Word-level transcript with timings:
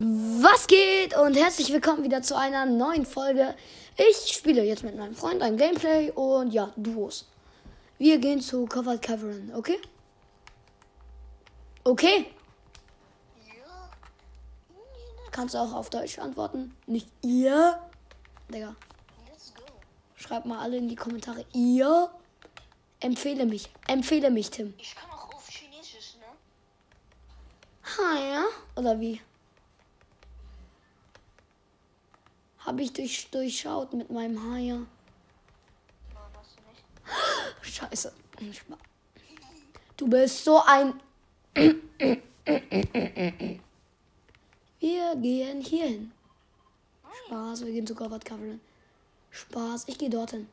Was 0.00 0.68
geht 0.68 1.16
und 1.16 1.34
herzlich 1.34 1.72
willkommen 1.72 2.04
wieder 2.04 2.22
zu 2.22 2.38
einer 2.38 2.66
neuen 2.66 3.04
Folge. 3.04 3.56
Ich 3.96 4.32
spiele 4.32 4.62
jetzt 4.62 4.84
mit 4.84 4.96
meinem 4.96 5.16
Freund 5.16 5.42
ein 5.42 5.56
Gameplay 5.56 6.12
und 6.12 6.52
ja, 6.52 6.72
Duos. 6.76 7.26
Wir 7.98 8.18
gehen 8.18 8.40
zu 8.40 8.64
Covered 8.66 9.02
Cavern, 9.02 9.50
okay? 9.56 9.76
Okay. 11.82 12.30
Kannst 15.32 15.56
du 15.56 15.58
auch 15.58 15.72
auf 15.72 15.90
Deutsch 15.90 16.20
antworten? 16.20 16.76
Nicht 16.86 17.08
ihr? 17.22 17.80
Digga. 18.54 18.76
Schreibt 20.14 20.46
mal 20.46 20.60
alle 20.60 20.76
in 20.76 20.88
die 20.88 20.94
Kommentare. 20.94 21.44
Ihr? 21.52 22.08
Empfehle 23.00 23.46
mich. 23.46 23.68
Empfehle 23.88 24.30
mich, 24.30 24.52
Tim. 24.52 24.74
Ich 24.78 24.94
kann 24.94 25.10
auch 25.10 25.34
auf 25.34 25.48
Chinesisch, 25.48 26.14
ne? 26.20 26.26
Ha, 27.96 28.32
ja? 28.32 28.44
Oder 28.76 29.00
wie? 29.00 29.20
Habe 32.68 32.82
ich 32.82 32.92
durch, 32.92 33.30
durchschaut 33.30 33.94
mit 33.94 34.10
meinem 34.10 34.52
Haier. 34.52 34.84
Du 36.10 36.18
nicht. 37.62 37.76
Scheiße. 37.78 38.12
Du 39.96 40.06
bist 40.06 40.44
so 40.44 40.60
ein. 40.66 41.00
Wir 44.80 45.16
gehen 45.16 45.62
hier 45.62 45.86
hin. 45.86 46.12
Spaß, 47.24 47.64
wir 47.64 47.72
gehen 47.72 47.86
zu 47.86 47.94
Covered 47.94 48.22
Cavern. 48.22 48.60
Spaß, 49.30 49.88
ich 49.88 49.96
gehe 49.96 50.10
dorthin. 50.10 50.46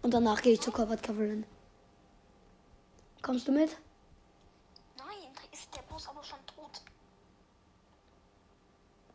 Und 0.00 0.14
danach 0.14 0.40
gehe 0.40 0.54
ich 0.54 0.62
zu 0.62 0.72
Covered 0.72 1.02
Cavern. 1.02 1.44
Kommst 3.20 3.46
du 3.46 3.52
mit? 3.52 3.76
Nein, 4.96 5.34
da 5.34 5.42
ist 5.52 5.68
der 5.76 5.82
Boss 5.82 6.08
aber 6.08 6.24
schon 6.24 6.38
tot. 6.46 6.80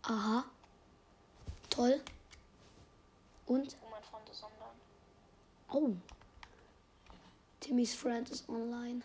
Aha. 0.03 0.45
Toll. 1.71 2.01
Und? 3.47 3.75
Oh, 3.81 3.89
mein 3.89 4.03
Freund 4.03 4.29
ist 4.29 4.43
online. 4.43 4.77
Oh. 5.71 5.95
Timmys 7.61 7.95
Friend 7.95 8.29
ist 8.29 8.47
online. 8.49 9.01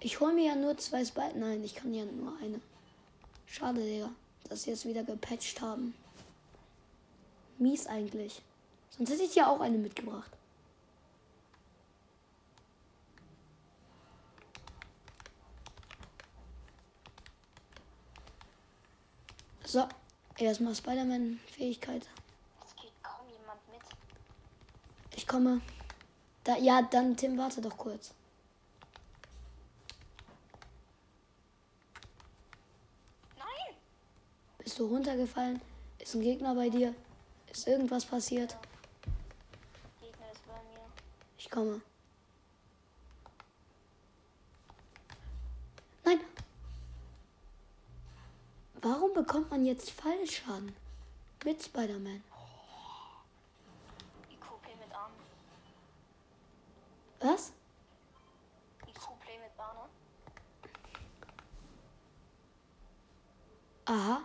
Ich 0.00 0.18
hole 0.18 0.34
mir 0.34 0.46
ja 0.46 0.56
nur 0.56 0.76
zwei 0.76 1.04
Spike. 1.04 1.38
Nein, 1.38 1.62
ich 1.62 1.74
kann 1.74 1.94
ja 1.94 2.04
nur 2.04 2.36
eine. 2.42 2.60
Schade, 3.46 3.80
Digga, 3.80 4.10
dass 4.48 4.64
sie 4.64 4.70
jetzt 4.70 4.84
wieder 4.84 5.04
gepatcht 5.04 5.60
haben. 5.60 5.94
Mies 7.58 7.86
eigentlich. 7.86 8.42
Sonst 8.90 9.10
hätte 9.10 9.22
ich 9.22 9.34
ja 9.34 9.48
auch 9.48 9.60
eine 9.60 9.78
mitgebracht. 9.78 10.30
So, 19.64 19.86
erstmal 20.40 20.74
Spider-Man-Fähigkeit. 20.74 22.08
Es 22.64 22.76
geht 22.76 22.92
kaum 23.02 23.26
jemand 23.28 23.60
mit. 23.68 23.80
Ich 25.16 25.26
komme. 25.26 25.60
Da, 26.44 26.56
ja, 26.56 26.82
dann 26.82 27.16
Tim, 27.16 27.36
warte 27.36 27.60
doch 27.60 27.76
kurz. 27.76 28.14
Nein! 33.36 33.76
Bist 34.58 34.78
du 34.78 34.86
runtergefallen? 34.86 35.60
Ist 35.98 36.14
ein 36.14 36.22
Gegner 36.22 36.54
bei 36.54 36.70
dir? 36.70 36.94
Ist 37.50 37.66
irgendwas 37.66 38.06
passiert? 38.06 38.56
Gegner 40.00 40.32
ist 40.32 40.46
bei 40.46 40.54
mir. 40.54 40.80
Ich 41.36 41.50
komme. 41.50 41.82
Nein. 46.04 46.20
Warum 48.82 49.12
bekommt 49.12 49.50
man 49.50 49.66
jetzt 49.66 49.90
Fallschaden? 49.90 50.74
Mit 51.44 51.62
Spider-Man. 51.62 52.22
Was? 57.20 57.52
IQ-Play 58.88 59.38
mit 59.38 59.54
Bahne. 59.58 59.80
Aha. 63.84 64.22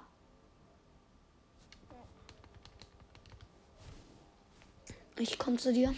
Ich 5.17 5.37
komme 5.37 5.57
zu 5.57 5.73
dir. 5.73 5.93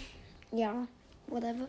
Ja, 0.52 0.88
whatever. 1.28 1.68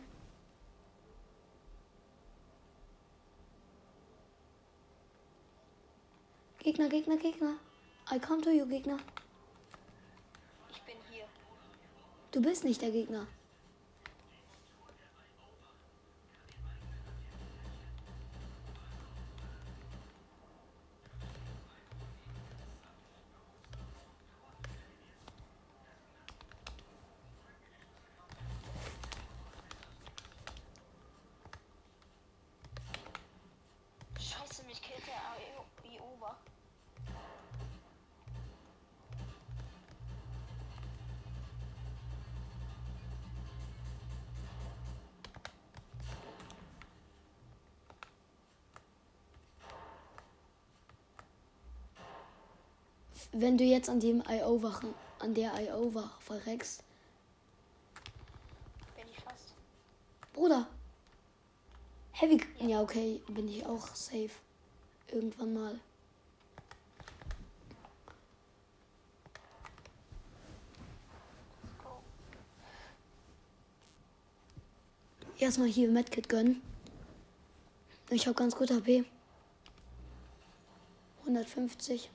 Gegner, 6.68 6.90
Gegner, 6.90 7.16
Gegner. 7.16 7.54
I 8.10 8.18
come 8.18 8.42
to 8.42 8.50
you, 8.50 8.66
Gegner. 8.66 8.98
Ich 10.70 10.82
bin 10.82 10.96
hier. 11.10 11.24
Du 12.30 12.42
bist 12.42 12.62
nicht 12.62 12.82
der 12.82 12.90
Gegner. 12.90 13.26
Wenn 53.40 53.56
du 53.56 53.62
jetzt 53.62 53.88
an 53.88 54.00
dem 54.00 54.20
IO 54.28 54.60
an 55.20 55.32
der 55.32 55.52
IO 55.62 55.94
wach 55.94 56.20
verreckst, 56.20 56.82
Bin 58.96 59.06
ich 59.08 59.20
fast. 59.22 59.54
Bruder. 60.32 60.66
Heavy. 62.10 62.40
Ja, 62.58 62.82
okay, 62.82 63.22
bin 63.28 63.46
ich 63.46 63.64
auch 63.64 63.94
safe. 63.94 64.32
Irgendwann 65.12 65.54
mal. 65.54 65.80
Erstmal 75.38 75.68
hier 75.68 75.88
Medkit 75.92 76.28
gönnen. 76.28 76.60
Ich 78.10 78.26
habe 78.26 78.34
ganz 78.34 78.56
gut 78.56 78.72
HP. 78.72 79.04
150. 81.20 82.10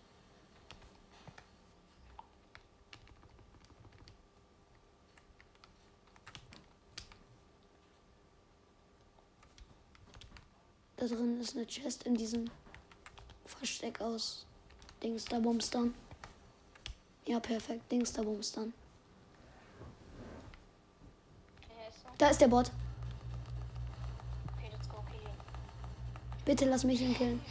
Da 11.03 11.09
drin 11.09 11.41
ist 11.41 11.57
eine 11.57 11.65
Chest 11.65 12.03
in 12.03 12.15
diesem 12.15 12.49
Versteck 13.45 13.99
aus 13.99 14.45
Dingsterbumstern. 15.03 15.93
Ja, 17.25 17.41
perfekt. 17.41 17.91
Dingsterbumstern. 17.91 18.73
Wer 21.67 21.89
ist 21.89 22.05
er? 22.05 22.11
Da 22.17 22.29
ist 22.29 22.39
der 22.39 22.47
Bot. 22.47 22.71
Bitte 26.45 26.63
lass 26.69 26.85
mich 26.85 27.01
ihn 27.01 27.13
killen. 27.13 27.41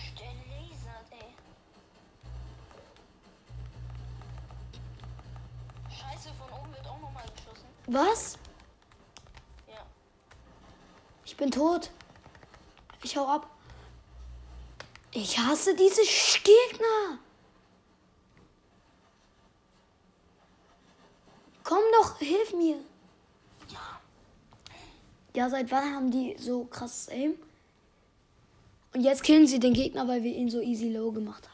Was? 7.87 8.39
Ja. 9.69 9.85
Ich 11.27 11.37
bin 11.37 11.51
tot. 11.51 11.91
Ich 13.03 13.17
hau 13.17 13.27
ab. 13.27 13.51
Ich 15.13 15.39
hasse 15.39 15.75
diese 15.75 16.03
Gegner. 16.43 17.19
Komm 21.65 21.83
doch, 21.99 22.19
hilf 22.19 22.53
mir. 22.55 22.77
Ja. 23.69 24.01
Ja, 25.35 25.51
seit 25.51 25.71
wann 25.71 25.95
haben 25.95 26.11
die 26.11 26.37
so 26.39 26.65
krasses 26.65 27.09
Aim? 27.09 27.35
Und 28.95 29.01
jetzt 29.01 29.23
killen 29.23 29.47
sie 29.47 29.59
den 29.59 29.73
Gegner, 29.73 30.07
weil 30.07 30.23
wir 30.23 30.35
ihn 30.35 30.51
so 30.51 30.61
easy 30.61 30.91
low 30.91 31.13
gemacht 31.13 31.49
haben. 31.49 31.53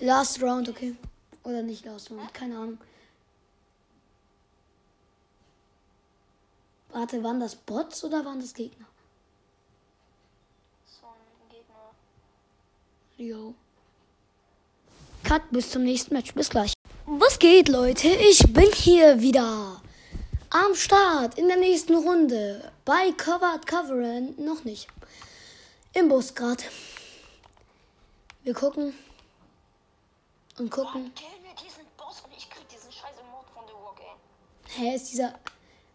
Last 0.00 0.42
Round, 0.42 0.68
okay. 0.68 0.96
Oder 1.44 1.62
nicht 1.62 1.84
Last 1.84 2.10
Round, 2.10 2.34
keine 2.34 2.56
Ahnung. 2.58 2.78
Warte, 6.90 7.22
waren 7.22 7.40
das 7.40 7.54
Bots 7.54 8.02
oder 8.04 8.24
waren 8.24 8.40
das 8.40 8.52
Gegner? 8.54 8.86
So 10.86 11.06
ein 11.06 11.48
Gegner. 11.50 11.94
Jo. 13.16 13.54
Cut, 15.24 15.42
bis 15.50 15.70
zum 15.70 15.82
nächsten 15.84 16.14
Match. 16.14 16.34
Bis 16.34 16.50
gleich. 16.50 16.72
Was 17.06 17.38
geht, 17.38 17.68
Leute? 17.68 18.08
Ich 18.08 18.52
bin 18.52 18.70
hier 18.72 19.20
wieder 19.20 19.80
am 20.50 20.74
Start 20.74 21.38
in 21.38 21.48
der 21.48 21.56
nächsten 21.56 21.94
Runde. 21.94 22.72
Bei 22.84 23.12
Covered 23.12 23.66
Coveren 23.66 24.34
noch 24.44 24.64
nicht. 24.64 24.88
Im 25.94 26.08
Bus 26.08 26.34
gerade. 26.34 26.62
Wir 28.42 28.54
gucken 28.54 28.92
und 30.58 30.70
gucken. 30.70 31.12
Hä, 34.68 34.94
ist 34.94 35.10
dieser. 35.10 35.34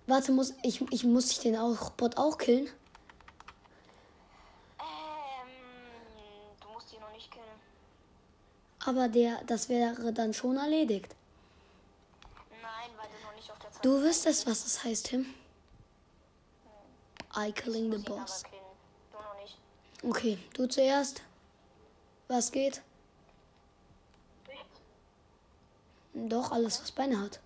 Warte, 0.07 0.31
muss 0.31 0.53
ich, 0.63 0.81
ich 0.91 1.03
muss 1.03 1.31
ich 1.31 1.39
den 1.39 1.56
auch 1.56 1.91
Bot 1.91 2.17
auch 2.17 2.38
killen? 2.38 2.67
Ähm, 4.79 5.50
du 6.59 6.67
musst 6.74 6.91
ihn 6.91 7.00
noch 7.00 7.12
nicht 7.13 7.31
killen. 7.31 7.45
Aber 8.86 9.07
der, 9.07 9.44
das 9.45 9.69
wäre 9.69 10.12
dann 10.13 10.33
schon 10.33 10.57
erledigt. 10.57 11.16
Nein, 12.50 12.89
weil 12.98 13.07
du 13.10 13.25
noch 13.25 13.36
nicht 13.36 13.51
auf 13.51 13.60
der 13.60 13.72
Zeit 13.72 13.86
Du 13.86 14.01
wüsstest, 14.01 14.48
was 14.48 14.63
das 14.63 14.83
heißt, 14.83 15.07
Tim. 15.07 15.25
I 17.36 17.51
killing 17.51 17.92
the 17.92 17.98
boss. 17.98 18.44
Du 19.12 19.18
noch 19.18 19.36
nicht. 19.39 19.57
Okay, 20.04 20.38
du 20.54 20.68
zuerst. 20.68 21.22
Was 22.28 22.51
geht? 22.51 22.81
Doch, 26.13 26.51
alles, 26.51 26.81
was 26.81 26.92
Beine 26.92 27.19
hat. 27.19 27.39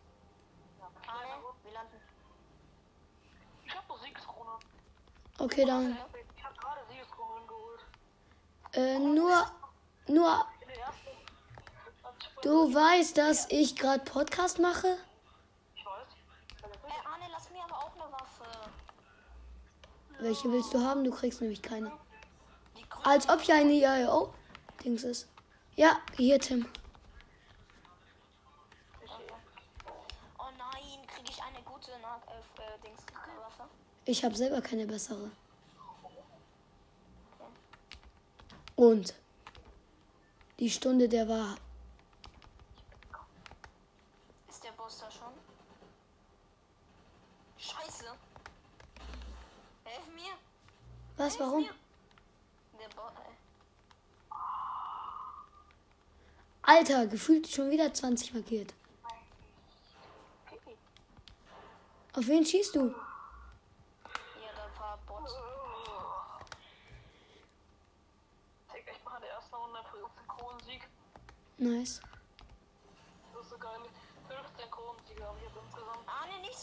Okay, 5.38 5.66
dann. 5.66 5.98
Ich 6.38 6.44
hab 6.44 6.58
gerade 6.58 6.82
Siegeskrone 6.90 7.46
geholt. 7.46 7.80
Äh, 8.74 9.00
nur, 9.00 9.52
nur. 10.08 10.48
Du 12.46 12.74
weißt, 12.74 13.18
dass 13.18 13.48
ich 13.50 13.76
gerade 13.76 14.04
Podcast 14.04 14.60
mache? 14.60 14.98
Ich 15.76 15.84
weiß. 15.84 16.08
Äh, 16.64 17.08
Arne, 17.08 17.26
lass 17.32 17.50
mir 17.50 17.64
aber 17.64 17.78
auch 17.78 17.94
eine 17.94 18.12
Waffe. 18.14 18.70
Welche 20.20 20.52
willst 20.52 20.74
du 20.74 20.80
haben? 20.80 21.04
Du 21.04 21.12
kriegst 21.12 21.42
nämlich 21.42 21.62
keine. 21.62 21.92
Als 23.04 23.28
ob 23.30 23.42
hier 23.42 23.56
eine 23.56 23.74
IAO-Dings 23.74 25.04
ist. 25.04 25.28
Ja, 25.76 25.98
hier, 26.16 26.40
Tim. 26.40 26.68
Oh 30.38 30.44
nein, 30.58 31.08
krieg 31.08 31.30
ich 31.30 31.42
eine 31.44 31.62
gute 31.64 31.92
Na 32.02 32.22
äh, 32.32 32.62
äh, 32.62 32.80
Dings 32.84 33.02
Waffe? 33.40 33.70
Ich 34.06 34.24
habe 34.24 34.36
selber 34.36 34.62
keine 34.62 34.86
bessere. 34.86 35.32
Und 38.76 39.16
die 40.60 40.70
Stunde 40.70 41.10
der 41.10 41.28
Wahrheit. 41.28 41.65
Da 44.86 45.10
schon? 45.10 45.34
Scheiße. 47.58 48.06
Helf 49.84 50.08
mir. 50.14 50.34
Was, 51.18 51.40
warum? 51.40 51.64
Der 51.64 52.88
Boss. 52.96 53.12
Äh, 53.18 54.36
Alter, 56.62 57.08
gefühlt 57.08 57.48
schon 57.48 57.72
wieder 57.72 57.92
20 57.92 58.36
markiert. 58.36 58.76
Auf 62.14 62.28
wen 62.28 62.46
schießt 62.46 62.76
du? 62.76 62.90
ja, 62.90 62.94
da 64.56 64.80
war 64.80 65.00
Bot. 65.08 65.32
Take 68.72 68.92
echt 68.92 69.04
mal 69.04 69.16
in 69.16 69.22
der 69.24 69.32
ersten 69.32 69.56
Runde 69.56 69.80
für 69.92 69.98
den 69.98 70.28
Kronensieg. 70.28 70.88
Nice. 71.58 72.02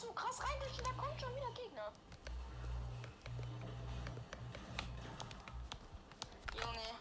So 0.03 0.13
krass 0.15 0.43
reindrücken, 0.43 0.85
da 0.85 0.93
kommt 1.01 1.21
schon 1.21 1.35
wieder 1.37 1.53
Gegner. 1.53 1.93
Junge. 6.55 6.99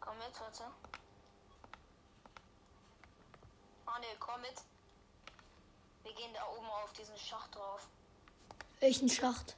Komm 0.00 0.16
mit, 0.16 0.40
Leute. 0.40 0.64
Arne, 3.84 4.06
komm 4.18 4.40
mit. 4.40 4.54
Wir 6.02 6.14
gehen 6.14 6.32
da 6.32 6.46
oben 6.56 6.66
auf 6.66 6.92
diesen 6.94 7.18
Schacht 7.18 7.54
drauf. 7.54 7.86
Welchen 8.80 9.10
Schacht? 9.10 9.54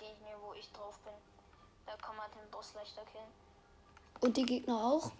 Mir, 0.00 0.36
wo 0.40 0.54
ich 0.54 0.70
drauf 0.72 0.98
bin. 1.00 1.12
Da 1.84 1.94
kann 1.96 2.16
man 2.16 2.30
den 2.30 2.50
Boss 2.50 2.72
leichter 2.74 3.04
killen. 3.04 3.24
Und 4.20 4.36
die 4.36 4.46
Gegner 4.46 4.82
auch? 4.82 5.12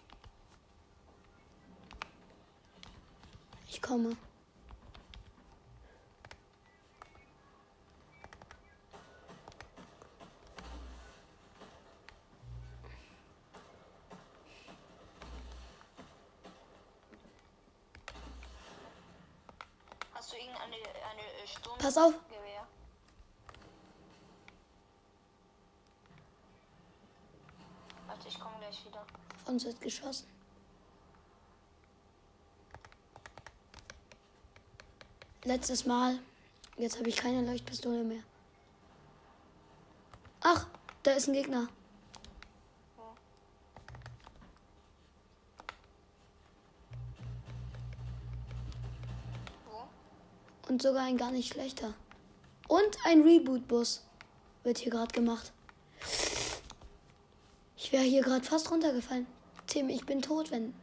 Ich 3.69 3.83
komme. 3.83 4.17
Hast 20.15 20.33
du 20.33 20.37
irgendeine 20.37 20.77
eine 20.77 21.23
äh, 21.23 21.79
Pass 21.79 21.97
auf. 21.97 22.13
Gewehr? 22.29 22.67
Warte, 28.07 28.29
ich 28.29 28.39
komme 28.39 28.59
gleich 28.59 28.85
wieder. 28.85 29.07
Von 29.37 29.40
uns 29.51 29.65
wird 29.65 29.81
geschossen. 29.81 30.27
Letztes 35.45 35.87
Mal. 35.87 36.19
Jetzt 36.77 36.99
habe 36.99 37.09
ich 37.09 37.17
keine 37.17 37.45
Leuchtpistole 37.45 38.05
mehr. 38.05 38.23
Ach, 40.41 40.67
da 41.03 41.13
ist 41.13 41.29
ein 41.29 41.35
Gegner. 41.35 41.69
Und 50.69 50.81
sogar 50.81 51.03
ein 51.03 51.17
gar 51.17 51.33
nicht 51.33 51.53
schlechter. 51.53 51.95
Und 52.69 52.97
ein 53.05 53.23
Reboot-Bus 53.23 54.05
wird 54.63 54.79
hier 54.79 54.93
gerade 54.93 55.13
gemacht. 55.13 55.53
Ich 57.77 57.91
wäre 57.93 58.05
hier 58.05 58.23
gerade 58.23 58.45
fast 58.45 58.71
runtergefallen. 58.71 59.27
Tim, 59.71 59.89
ich 59.89 60.05
bin 60.05 60.21
tot, 60.21 60.51
wenn. 60.51 60.75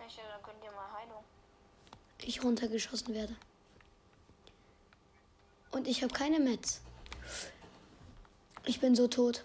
Ja, 0.00 0.24
dann 0.32 0.42
könnt 0.42 0.64
ihr 0.64 0.72
mal 0.72 0.90
Heilung. 0.98 1.22
ich 2.22 2.42
runtergeschossen 2.42 3.14
werde. 3.14 3.36
Und 5.70 5.86
ich 5.86 6.02
habe 6.02 6.12
keine 6.14 6.40
Mets. 6.40 6.80
Ich 8.64 8.80
bin 8.80 8.96
so 8.96 9.08
tot. 9.08 9.44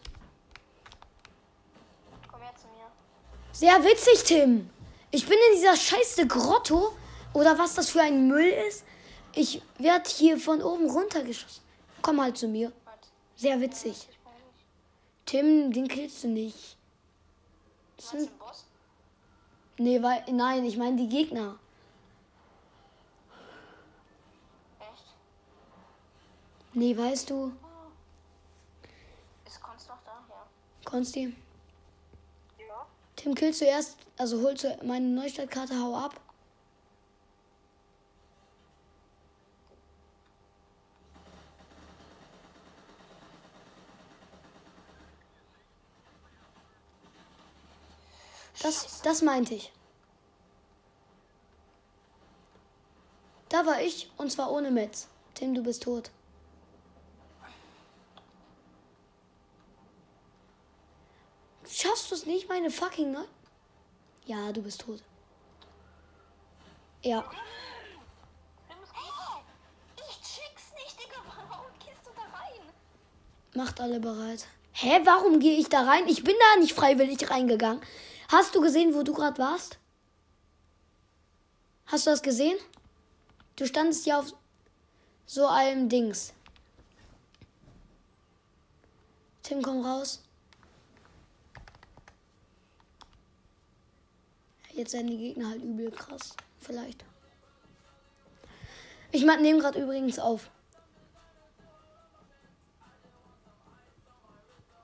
Komm 2.31 2.41
her 2.41 2.53
zu 2.55 2.67
mir. 2.67 2.89
Sehr 3.51 3.83
witzig, 3.83 4.23
Tim. 4.23 4.69
Ich 5.11 5.27
bin 5.27 5.37
in 5.49 5.57
dieser 5.57 5.75
scheiße 5.75 6.25
Grotto. 6.25 6.95
Oder 7.33 7.59
was 7.59 7.75
das 7.75 7.89
für 7.89 8.01
ein 8.01 8.29
Müll 8.29 8.49
ist. 8.69 8.85
Ich 9.35 9.61
werde 9.77 10.09
hier 10.09 10.39
von 10.39 10.61
oben 10.61 10.89
runtergeschossen. 10.89 11.61
Komm 12.01 12.15
mal 12.15 12.33
zu 12.33 12.47
mir. 12.47 12.71
Sehr 13.35 13.59
witzig. 13.59 14.07
Tim, 15.33 15.71
den 15.71 15.87
killst 15.87 16.23
du 16.23 16.27
nicht. 16.27 16.77
Das 17.97 18.11
sind, 18.11 18.29
nee, 19.79 19.99
weil, 19.99 20.23
nein, 20.31 20.63
ich 20.63 20.77
meine 20.77 20.95
die 20.95 21.09
Gegner. 21.09 21.57
Echt? 24.79 25.15
Nee, 26.73 26.95
weißt 26.95 27.31
du, 27.31 27.51
Ist 29.47 29.59
Konst 29.59 29.89
noch 29.89 29.97
da? 30.05 30.23
Ja. 30.29 30.45
Konsti. 30.85 31.35
Ja. 32.59 32.85
Tim, 33.15 33.33
killst 33.33 33.61
du 33.61 33.65
erst, 33.65 33.97
also 34.19 34.39
holst 34.43 34.65
du 34.65 34.77
meine 34.83 35.07
Neustartkarte, 35.07 35.73
hau 35.81 35.95
ab. 35.95 36.21
Das, 48.63 49.01
das 49.01 49.21
meinte 49.21 49.55
ich. 49.55 49.73
Da 53.49 53.65
war 53.65 53.81
ich 53.81 54.09
und 54.17 54.31
zwar 54.31 54.51
ohne 54.51 54.71
Metz. 54.71 55.09
Tim, 55.35 55.53
du 55.53 55.61
bist 55.61 55.83
tot. 55.83 56.09
Schaffst 61.69 62.09
du 62.09 62.15
es 62.15 62.25
nicht, 62.25 62.47
meine 62.47 62.71
fucking 62.71 63.11
Neu... 63.11 63.23
Ja, 64.25 64.53
du 64.53 64.61
bist 64.61 64.81
tot. 64.81 65.03
Ja. 67.01 67.29
Nimm 68.69 68.77
es 68.81 68.89
gut. 68.89 69.43
Ich 69.97 70.21
check's 70.21 70.71
nicht, 70.75 70.97
Digga. 70.99 71.17
Warum 71.49 71.65
gehst 71.79 72.05
du 72.05 72.11
da 72.15 72.21
rein? 72.21 72.61
Macht 73.55 73.81
alle 73.81 73.99
bereit. 73.99 74.47
Hä, 74.71 75.01
warum 75.03 75.41
gehe 75.41 75.57
ich 75.57 75.67
da 75.67 75.81
rein? 75.81 76.07
Ich 76.07 76.23
bin 76.23 76.35
da 76.39 76.59
nicht 76.61 76.73
freiwillig 76.73 77.29
reingegangen. 77.29 77.81
Hast 78.33 78.55
du 78.55 78.61
gesehen, 78.61 78.95
wo 78.95 79.03
du 79.03 79.13
gerade 79.13 79.37
warst? 79.37 79.77
Hast 81.85 82.07
du 82.07 82.09
das 82.09 82.23
gesehen? 82.23 82.57
Du 83.55 83.67
standest 83.67 84.07
ja 84.07 84.17
auf 84.17 84.33
so 85.27 85.45
einem 85.45 85.87
Dings. 85.87 86.33
Tim, 89.43 89.61
komm 89.61 89.85
raus. 89.85 90.23
Jetzt 94.71 94.93
werden 94.93 95.11
die 95.11 95.17
Gegner 95.19 95.49
halt 95.49 95.61
übel 95.61 95.91
krass. 95.91 96.35
Vielleicht. 96.57 97.05
Ich 99.11 99.23
nehme 99.23 99.59
gerade 99.59 99.79
übrigens 99.79 100.17
auf. 100.17 100.49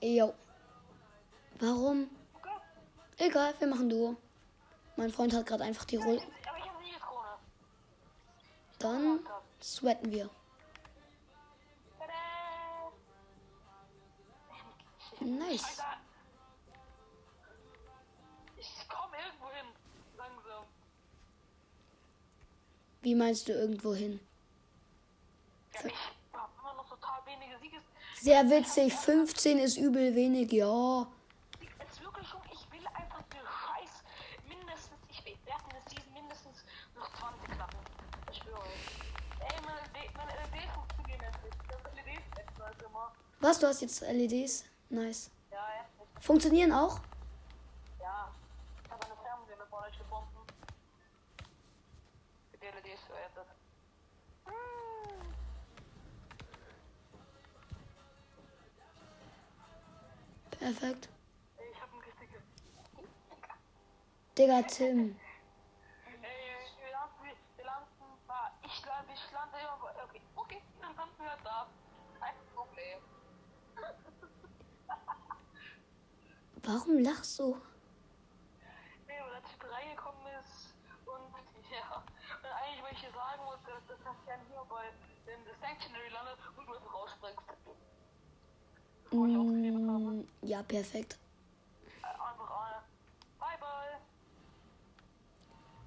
Jo. 0.04 0.36
Warum? 1.60 2.12
Egal, 3.20 3.54
wir 3.60 3.68
machen 3.68 3.90
Duo. 3.90 4.16
Mein 4.96 5.12
Freund 5.12 5.34
hat 5.34 5.46
gerade 5.46 5.64
einfach 5.66 5.86
die 5.86 5.98
Rolle. 5.98 6.22
Dann 8.80 9.20
sweaten 9.62 10.12
wir. 10.12 10.30
Nice. 15.20 15.82
Ich 18.58 18.88
komme 18.88 19.18
irgendwo 19.18 19.50
hin. 19.52 19.68
Langsam. 20.18 20.64
Wie 23.02 23.16
meinst 23.16 23.48
du 23.50 23.54
irgendwo 23.54 23.94
hin? 23.94 24.20
Ja, 25.74 25.82
ich 25.86 25.94
habe 26.34 26.52
immer 26.60 26.74
noch 26.74 26.88
total 26.90 27.20
wenige 27.26 27.58
Sieges. 27.60 27.84
Sehr 28.22 28.50
witzig, 28.50 28.94
15 28.94 29.60
ist 29.60 29.78
übel 29.78 30.16
wenig, 30.16 30.52
ja. 30.54 31.08
Es 31.80 31.92
ist 31.92 32.04
wirklich 32.04 32.28
schon, 32.28 32.42
ich 32.52 32.72
will 32.72 32.86
einfach 32.88 33.22
den 33.24 33.40
Scheiß 33.42 34.04
mindestens, 34.48 35.00
ich 35.10 35.26
will 35.26 35.38
werde 35.46 35.64
in 35.64 35.70
der 35.70 35.82
Season 35.90 36.14
mindestens 36.14 36.64
noch 36.96 37.10
20 37.18 37.44
knacken. 37.56 37.80
Ich 38.32 38.38
schwöre. 38.38 38.64
Ey, 39.40 39.62
meine, 39.66 39.80
LED 39.94 40.16
meine 40.16 40.32
LEDs 40.32 40.74
funktionieren 40.74 41.22
endlich. 41.22 41.54
Das 41.68 41.94
LEDs 41.94 42.38
extra 42.38 42.64
als 42.66 42.82
immer. 42.84 43.14
Was, 43.42 43.58
du 43.58 43.68
hast 43.68 43.82
jetzt 43.82 44.02
LEDs? 44.02 44.66
Nice. 44.90 45.32
Ja, 45.50 45.60
endlich. 45.80 46.26
Funktionieren 46.26 46.74
auch? 46.74 47.00
Ja. 48.02 48.34
Ich 48.84 48.92
habe 48.92 49.06
eine 49.06 49.16
Fernseher 49.16 49.58
mit 49.58 49.68
vorne 49.70 49.88
gefunden. 49.92 50.38
Die 52.54 52.66
LEDs 52.66 53.02
verändert. 53.08 53.48
Perfekt. 60.60 61.10
Ich 61.56 61.82
habe 61.82 61.92
ein 61.96 62.02
richtiges. 62.02 62.42
Digga, 64.38 64.62
Tim. 64.64 65.16
Ey, 66.06 66.20
wir 66.20 66.92
landen, 66.92 67.24
wir, 67.24 67.34
wir 67.56 67.66
landen, 67.66 67.88
ich 68.66 68.86
lande, 68.86 69.14
ich 69.14 69.32
lande 69.32 69.58
okay, 70.04 70.22
okay, 70.36 70.62
dann 70.82 70.96
landen 70.98 71.24
wir 71.24 71.38
da. 71.42 71.68
Kein 72.20 72.36
Problem. 72.54 73.00
Warum 76.64 77.00
lachst 77.00 77.40
du? 77.40 77.56
Nee, 79.08 79.14
weil 79.22 79.34
er 79.34 79.44
Typ 79.44 79.64
reingekommen 79.72 80.22
ist 80.40 80.76
und 81.06 81.34
ja, 81.72 81.96
und 81.98 82.46
eigentlich, 82.46 82.84
weil 82.84 82.94
ich 82.94 83.02
sagen 83.16 83.44
muss, 83.46 83.58
dass, 83.66 83.82
das 83.88 83.98
ja 84.28 84.36
hier 84.48 84.64
bei 84.70 84.84
dem 85.26 85.40
The 85.46 85.52
Sanctuary 85.62 86.10
landet 86.10 86.38
und 86.58 86.68
du 86.68 86.74
aufgegeben 86.90 87.38
habe. 89.90 90.00
Mm, 90.22 90.28
ja, 90.42 90.62
perfekt. 90.64 91.18
Äh, 92.04 92.06
Einfach. 92.06 92.84
Bye 93.40 93.58
bye. 93.60 93.98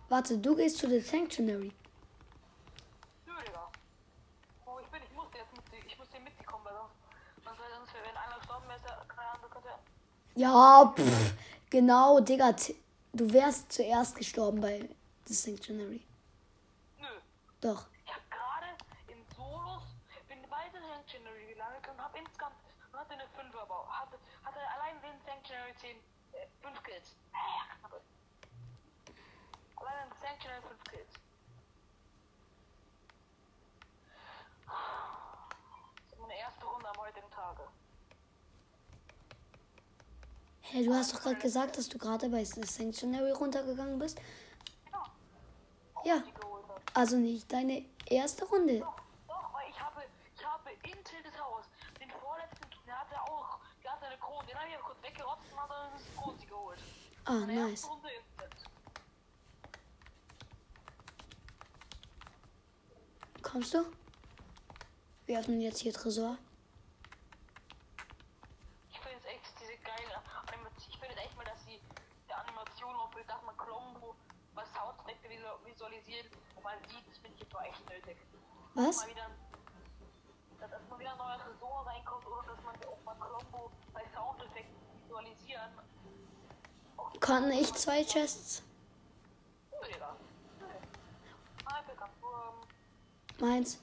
Warte, 0.09 0.39
du 0.39 0.57
gehst 0.57 0.79
zu 0.79 0.89
The 0.89 1.01
Sanctuary. 1.01 1.73
Nö, 3.27 3.33
Digga. 3.47 3.71
Oh, 4.67 4.79
ich 4.81 4.87
bin, 4.89 5.03
ich 5.05 5.13
musste 5.13 5.39
jetzt 5.39 5.53
mit, 5.57 5.71
dir- 5.73 5.87
ich 5.87 5.99
muss 5.99 6.09
hier 6.11 6.21
mit 6.21 6.39
dir 6.39 6.45
kommen, 6.45 6.65
weil 6.65 6.75
sonst, 6.75 6.95
sonst, 7.45 7.59
sonst 7.77 7.95
wenn 7.95 8.17
einer 8.17 8.17
gestorben 8.17 8.17
wäre, 8.17 8.17
ist 8.17 8.17
er, 8.17 8.21
keine 8.21 8.27
Ahnung, 8.27 8.41
du 8.43 8.49
könntest 8.49 8.62
Ja, 10.35 10.95
pff, 10.97 11.35
genau, 11.69 12.21
Digga. 12.21 12.55
Du 13.13 13.31
wärst 13.33 13.71
zuerst 13.71 14.17
gestorben 14.17 14.61
bei 14.63 14.89
The 15.27 15.35
Sanctuary. 15.35 16.03
Nö. 16.99 17.07
Doch. 17.61 17.85
Ich 18.07 18.13
hab 18.15 18.31
gerade 18.31 18.67
in 19.09 19.23
Solos, 19.37 19.83
bin 20.29 20.39
bei 20.49 20.65
The 20.73 20.79
Sanctuary 20.79 21.53
gelandet 21.53 21.87
und 21.87 22.01
hab 22.01 22.17
insgesamt, 22.17 22.55
und 22.91 22.99
hatte 22.99 23.13
eine 23.13 23.29
5 23.37 23.55
aber, 23.55 23.87
hatte, 23.91 24.19
hatte 24.43 24.59
allein 24.75 24.99
den 25.03 25.21
Sanctuary 25.27 25.75
10, 25.79 25.97
äh, 26.33 26.47
5 26.63 26.83
Kills. 26.83 27.15
Äh. 27.33 27.37
Allein 29.77 30.09
in 30.09 30.13
Sanctuary 30.23 30.63
5 30.63 30.85
Kills. 30.85 31.13
Das 34.65 36.13
ist 36.13 36.19
meine 36.19 36.39
erste 36.39 36.65
Runde 36.65 36.89
am 36.89 36.97
heutigen 36.97 37.31
Tage. 37.31 37.69
Hä, 40.73 40.85
du 40.85 40.95
hast 40.95 41.13
doch 41.15 41.21
gerade 41.21 41.37
gesagt, 41.37 41.77
dass 41.77 41.89
du 41.89 41.99
gerade 41.99 42.29
bei 42.31 42.45
The 42.45 42.65
Sanctuary 42.65 43.33
runtergegangen 43.33 43.99
bist. 43.99 44.19
Ja. 46.05 46.23
Also 46.95 47.17
nicht 47.17 47.53
deine 47.53 47.85
erste 48.07 48.45
Runde. 48.47 48.81
Doch, 48.81 48.97
doch, 49.29 49.55
weil 49.55 49.69
ich 49.71 49.81
habe, 49.81 50.03
ich 50.35 50.45
habe 50.45 50.71
in 50.83 51.05
Tilted 51.05 51.39
House 51.39 51.67
den 52.01 52.11
vorletzten, 52.11 52.67
der 52.87 52.99
hatte 52.99 53.21
auch, 53.23 53.59
der 53.83 53.93
hatte 53.93 54.07
eine 54.07 54.17
Krone, 54.19 54.47
den 54.47 54.57
habe 54.57 54.69
ich 54.69 54.79
kurz 54.81 55.03
weggerotzt 55.03 55.53
und 55.53 55.61
hat 55.61 55.71
dann 55.71 55.93
das 55.93 56.23
Kronzi 56.23 56.47
geholt. 56.47 56.79
Ah, 57.25 57.33
Meine 57.33 57.69
nice. 57.69 57.89
Kommst 63.43 63.75
du? 63.75 63.85
Wir 65.27 65.39
öffnen 65.39 65.61
jetzt 65.61 65.81
hier 65.81 65.93
Tresor. 65.93 66.37
Ich 68.91 68.99
finde 68.99 69.19
es 69.19 69.25
echt 69.27 69.43
diese 69.61 69.77
geile 69.79 70.21
Animation. 70.49 70.91
Ich 70.91 70.99
finde 70.99 71.17
echt 71.17 71.37
mal, 71.37 71.45
dass 71.45 71.65
die, 71.67 71.81
die 72.29 72.33
Für 73.13 73.25
dass 73.25 73.43
man 73.43 73.57
Colombo 73.57 74.15
was 74.55 74.67
Soundeffekte 74.75 75.29
visu- 75.29 75.65
visualisiert 75.67 76.27
und 76.57 76.63
man 76.65 76.79
sieht, 76.89 77.07
das 77.09 77.19
finde 77.19 77.37
ich 77.37 77.41
jetzt 77.41 77.55
echt 77.63 77.89
nötig. 77.91 78.17
Was? 78.75 78.97
Mal 78.97 79.09
wieder, 79.11 79.31
dass, 80.61 80.71
dass 80.71 80.89
mal 80.89 80.99
wieder 80.99 81.13
ein 81.13 81.19
neuer 81.19 81.39
Tresor 81.39 81.87
reinkommt 81.87 82.27
oder 82.27 82.43
dass 82.55 82.63
man 82.65 82.75
auch 82.85 83.03
mal 83.05 83.15
Colombo 83.17 83.71
bei 83.93 84.03
Soundeffekten 84.15 84.77
visualisieren. 85.03 85.71
Kann 87.21 87.51
ich 87.53 87.73
zwei 87.75 88.03
Chests? 88.05 88.63
Turm. 92.21 92.55
Meins. 93.39 93.79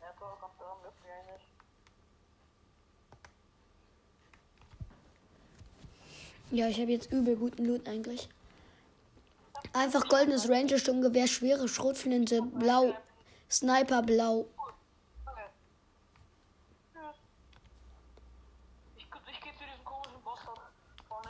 Ja, 0.00 0.12
Turm 0.18 0.38
kann 0.40 0.50
Turm, 0.58 0.78
das 0.82 0.94
will 1.02 1.10
ich 1.20 1.32
nicht. 1.32 1.46
Ja, 6.50 6.66
ich 6.68 6.80
habe 6.80 6.90
jetzt 6.90 7.12
übel 7.12 7.36
guten 7.36 7.66
Loot 7.66 7.86
eigentlich. 7.86 8.28
Einfach 9.74 10.08
goldenes 10.08 10.48
Ranger 10.48 10.78
Sturmgewehr, 10.78 11.26
schwere 11.26 11.68
Schrotflinte, 11.68 12.40
blau, 12.42 12.94
Sniper 13.50 14.02
blau. 14.02 14.46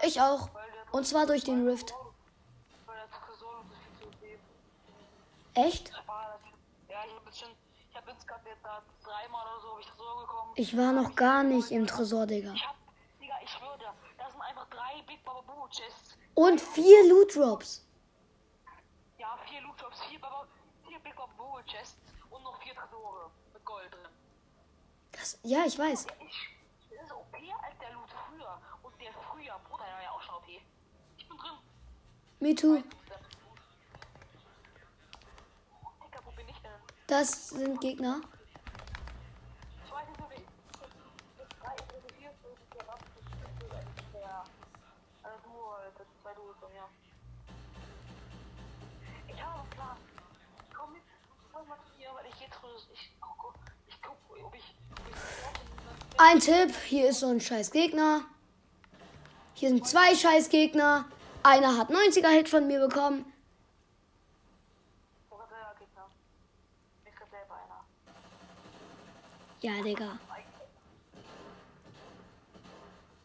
Ich, 0.05 0.21
auch. 0.21 0.49
Und 0.93 1.07
zwar 1.07 1.27
durch 1.27 1.43
den 1.43 1.67
Rift. 1.67 1.93
Echt? 5.55 5.91
Ich 10.55 10.77
war 10.77 10.93
noch 10.93 11.17
gar 11.17 11.43
nicht 11.43 11.73
im 11.73 11.87
Tresor, 11.87 12.27
Digga, 12.27 12.55
ich 13.49 13.57
schwöre 13.57 13.78
dir, 13.78 13.95
da 14.19 14.31
sind 14.31 14.40
einfach 14.40 14.69
drei 14.69 15.02
Big 15.07 15.25
Baba 15.25 15.40
Boo 15.40 15.69
Chests. 15.69 16.17
Und 16.35 16.61
vier 16.61 17.09
Loot 17.09 17.35
Drops. 17.35 17.87
Ja, 19.19 19.38
vier 19.49 19.62
Loot 19.62 19.81
Drops, 19.81 20.02
vier, 20.05 20.21
Baba, 20.21 20.47
vier 20.87 20.99
Big 20.99 21.17
Baba 21.17 21.33
Boo 21.37 21.62
Chests 21.62 21.97
und 22.31 22.43
noch 22.43 22.61
vier 22.62 22.75
Tresore 22.75 23.31
mit 23.52 23.64
Gold 23.64 23.90
drin. 23.93 24.11
Das, 25.12 25.38
ja, 25.43 25.64
ich 25.67 25.78
weiß. 25.78 26.07
Ja, 26.07 26.12
ich, 26.26 26.49
das 26.90 27.02
ist 27.05 27.12
OP 27.12 27.35
als 27.35 27.78
der 27.78 27.93
Loot 27.93 28.11
früher. 28.11 28.61
Und 28.83 29.00
der 29.00 29.12
früher, 29.12 29.59
Bruder, 29.69 29.85
der 29.85 29.95
war 29.95 30.02
ja 30.02 30.11
auch 30.11 30.23
schon 30.23 30.35
OP. 30.35 30.49
Ich 31.17 31.28
bin 31.28 31.38
drin. 31.38 31.59
Me 32.40 32.55
too. 32.55 32.75
Denn? 32.75 32.85
Das 37.07 37.49
sind 37.49 37.81
Gegner. 37.81 38.21
Ich 39.87 39.90
weiß 39.90 40.07
nicht, 40.09 40.21
wo 40.21 40.28
ich. 40.31 40.43
Das 41.38 41.49
drei, 41.49 41.75
das 41.76 41.87
vier, 42.14 42.31
das 42.43 42.52
ist 42.52 42.75
der 42.75 42.87
Rapp, 42.87 43.00
das 43.00 43.09
ist 46.07 46.18
der. 46.29 46.37
Also 46.37 46.41
du, 46.41 46.49
halt, 46.49 46.59
das 46.59 46.59
ist 46.59 46.59
zwei 46.59 46.59
Du 46.59 46.61
von 46.61 46.73
mir. 46.73 46.85
Ich 49.29 49.43
habe 49.43 49.61
einen 49.61 49.71
Plan. 49.71 49.97
Ich 50.69 50.75
komme 50.75 50.93
mit. 50.93 51.03
Komm 51.53 51.69
mal 51.69 51.79
zu 51.79 51.99
mir, 51.99 52.09
weil 52.15 52.27
ich 52.27 52.41
jetzt. 52.41 52.55
Ich 52.93 53.21
gucke, 53.21 53.59
ich 53.87 54.03
gucke, 54.03 54.45
ob 54.45 54.55
ich. 54.55 54.75
Ob 54.93 55.01
ich 55.09 56.21
Ein 56.21 56.41
Tipp, 56.41 56.75
hier 56.87 57.11
ist 57.11 57.21
so 57.21 57.29
ein 57.29 57.41
scheiß 57.41 57.71
Gegner. 57.71 58.23
Hier 59.55 59.69
sind 59.71 59.87
zwei 59.87 60.15
scheiß 60.15 60.49
Gegner. 60.51 61.05
Einer 61.43 61.77
hat 61.79 61.91
90er 61.91 62.29
Hit 62.29 62.49
von 62.49 62.67
mir 62.67 62.81
bekommen. 62.81 63.33
Ja, 69.61 69.73
Digga. 69.83 70.19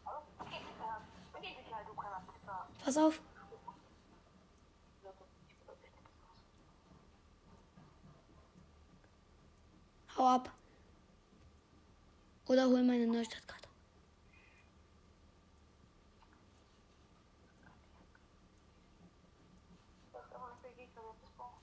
Aber 0.04 0.22
begeg 0.36 0.58
dich 0.66 0.80
halt. 0.80 1.02
Begeg 1.32 1.58
dich 1.58 1.72
halt, 1.72 1.86
du 1.86 1.94
kleiner 1.94 2.22
Pizza. 2.26 2.66
Pass 2.84 2.98
auf. 2.98 3.18
Hau 10.18 10.26
ab. 10.26 10.52
Oder 12.46 12.66
hol 12.66 12.82
meine 12.82 13.06
Neustadtkarte. 13.06 13.68
Das 20.12 20.24
ist 20.26 20.34
aber 20.34 20.50
nicht 20.50 20.62
der 20.64 20.72
Gegner, 20.72 21.02
der 21.02 21.12
das 21.22 21.30
braucht. 21.38 21.62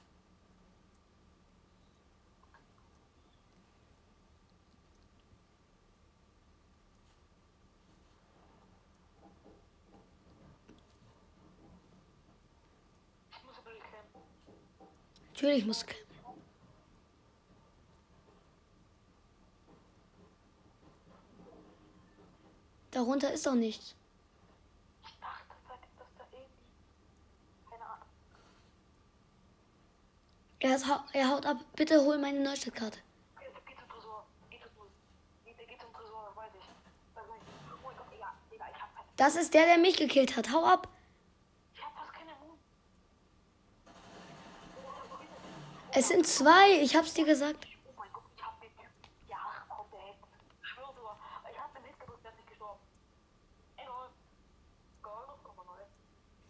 Ich 13.37 13.43
muss 13.45 13.57
aber 13.59 13.69
campen. 13.69 14.21
Natürlich 15.41 15.65
muss 15.65 15.83
campen. 15.83 16.05
Darunter 22.91 23.33
ist 23.33 23.47
doch 23.47 23.55
nichts. 23.55 23.95
Ich 25.03 25.19
dachte, 25.19 25.55
dass 25.97 26.07
da 26.19 26.25
irgendwie. 26.31 26.51
Keine 27.71 27.85
Ahnung. 27.85 28.05
Er, 30.59 30.75
ist, 30.75 30.85
er 31.13 31.29
haut 31.29 31.45
ab. 31.47 31.57
Bitte 31.75 32.03
hol 32.03 32.19
meine 32.19 32.39
Neustadtkarte. 32.43 32.99
Das 39.17 39.33
Das 39.33 39.35
ist 39.35 39.55
der, 39.55 39.65
der 39.65 39.79
mich 39.79 39.97
gekillt 39.97 40.37
hat. 40.37 40.51
Hau 40.51 40.65
ab. 40.65 40.87
ich 41.73 41.83
hab 41.83 41.95
fast 41.95 42.13
keine 42.13 42.31
Mut. 42.41 42.59
Es 45.93 46.07
sind 46.07 46.25
zwei. 46.25 46.81
Ich 46.81 46.95
hab's 46.95 47.13
dir 47.13 47.25
gesagt. 47.25 47.67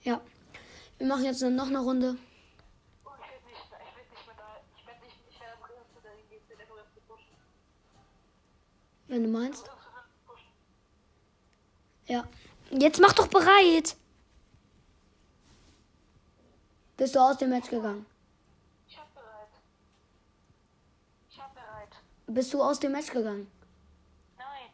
Ja. 0.03 0.19
Wir 0.97 1.07
machen 1.07 1.23
jetzt 1.23 1.41
noch 1.41 1.67
eine 1.67 1.79
Runde. 1.79 2.17
Wenn 9.07 9.23
du 9.23 9.29
meinst. 9.29 9.69
Ja. 12.07 12.23
Jetzt 12.69 12.99
mach 12.99 13.13
doch 13.13 13.27
bereit. 13.27 13.95
Bist 16.97 17.15
du 17.15 17.19
aus 17.19 17.37
dem 17.37 17.49
Match 17.49 17.69
gegangen? 17.69 18.05
Ich 18.87 18.97
hab 18.97 19.13
bereit. 19.13 19.49
Ich 21.29 21.39
hab 21.39 21.53
bereit. 21.53 21.95
Bist 22.33 22.53
du 22.53 22.63
aus 22.63 22.79
dem 22.79 22.93
Match 22.93 23.11
gegangen? 23.11 23.51
Nein, 24.37 24.69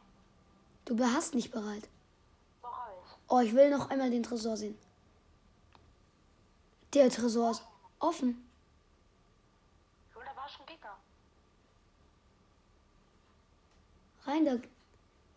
Du 0.86 1.04
hast 1.04 1.34
nicht 1.34 1.52
bereit. 1.52 1.84
ich. 1.84 2.70
Oh, 3.30 3.40
ich 3.40 3.54
will 3.54 3.70
noch 3.72 3.90
einmal 3.90 4.12
den 4.12 4.22
Tresor 4.24 4.56
sehen. 4.56 4.78
Der 6.94 7.10
Tresor 7.10 7.52
ist 7.52 7.64
offen. 8.00 8.48
Und 10.16 10.26
da 10.26 10.36
war 10.36 10.48
schon 10.48 10.62
ein 10.62 10.68
Gegner. 10.68 10.98
Rein 14.26 14.46
da. 14.46 14.58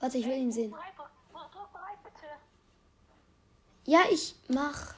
Warte, 0.00 0.18
ich 0.18 0.26
will 0.26 0.37
ihn 0.37 0.52
sehen. 0.52 0.70
Bereit, 0.70 0.94
bereit. 0.96 1.11
Ja, 3.87 4.00
ich 4.11 4.35
mach. 4.48 4.94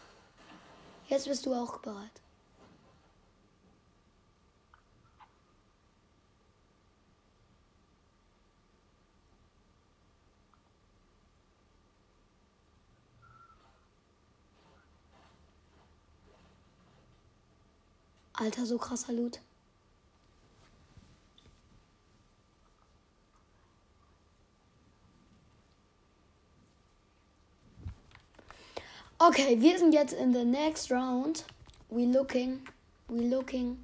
Jetzt 1.08 1.26
bist 1.28 1.46
du 1.46 1.54
auch 1.54 1.78
bereit. 1.78 2.21
Alter, 18.34 18.66
so 18.66 18.78
krasser 18.78 19.12
Loot. 19.12 19.40
Okay, 29.18 29.60
wir 29.60 29.78
sind 29.78 29.94
jetzt 29.94 30.12
in 30.14 30.32
the 30.32 30.44
next 30.44 30.90
round. 30.90 31.44
We 31.88 32.06
looking, 32.06 32.62
we 33.08 33.20
looking, 33.20 33.78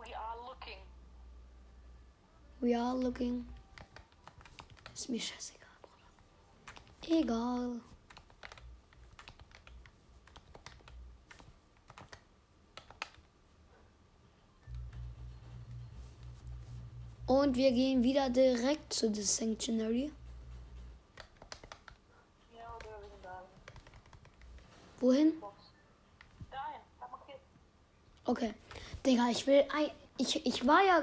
We 0.00 0.12
are 0.12 0.36
looking. 0.44 0.78
we 2.60 2.74
are 2.74 2.96
looking. 2.96 3.46
Ist 4.92 5.08
mir 5.08 5.20
scheißegal, 5.20 5.68
Bruder. 5.82 7.20
Egal. 7.20 7.80
Und 17.28 17.56
wir 17.56 17.72
gehen 17.72 18.02
wieder 18.02 18.30
direkt 18.30 18.92
zu 18.92 19.12
The 19.14 19.22
Sanctuary. 19.22 20.10
Ja, 22.56 22.74
oder 22.76 23.00
wir 23.02 23.18
da. 23.22 23.42
Wohin? 25.00 25.34
Dahin, 26.50 26.80
da 27.00 27.08
markiert. 27.08 27.38
Okay. 28.24 28.54
Digga, 29.04 29.28
ich 29.30 29.46
will. 29.46 29.64
ei- 29.74 29.92
Ich, 30.16 30.44
ich 30.46 30.66
war 30.66 30.82
ja 30.84 31.02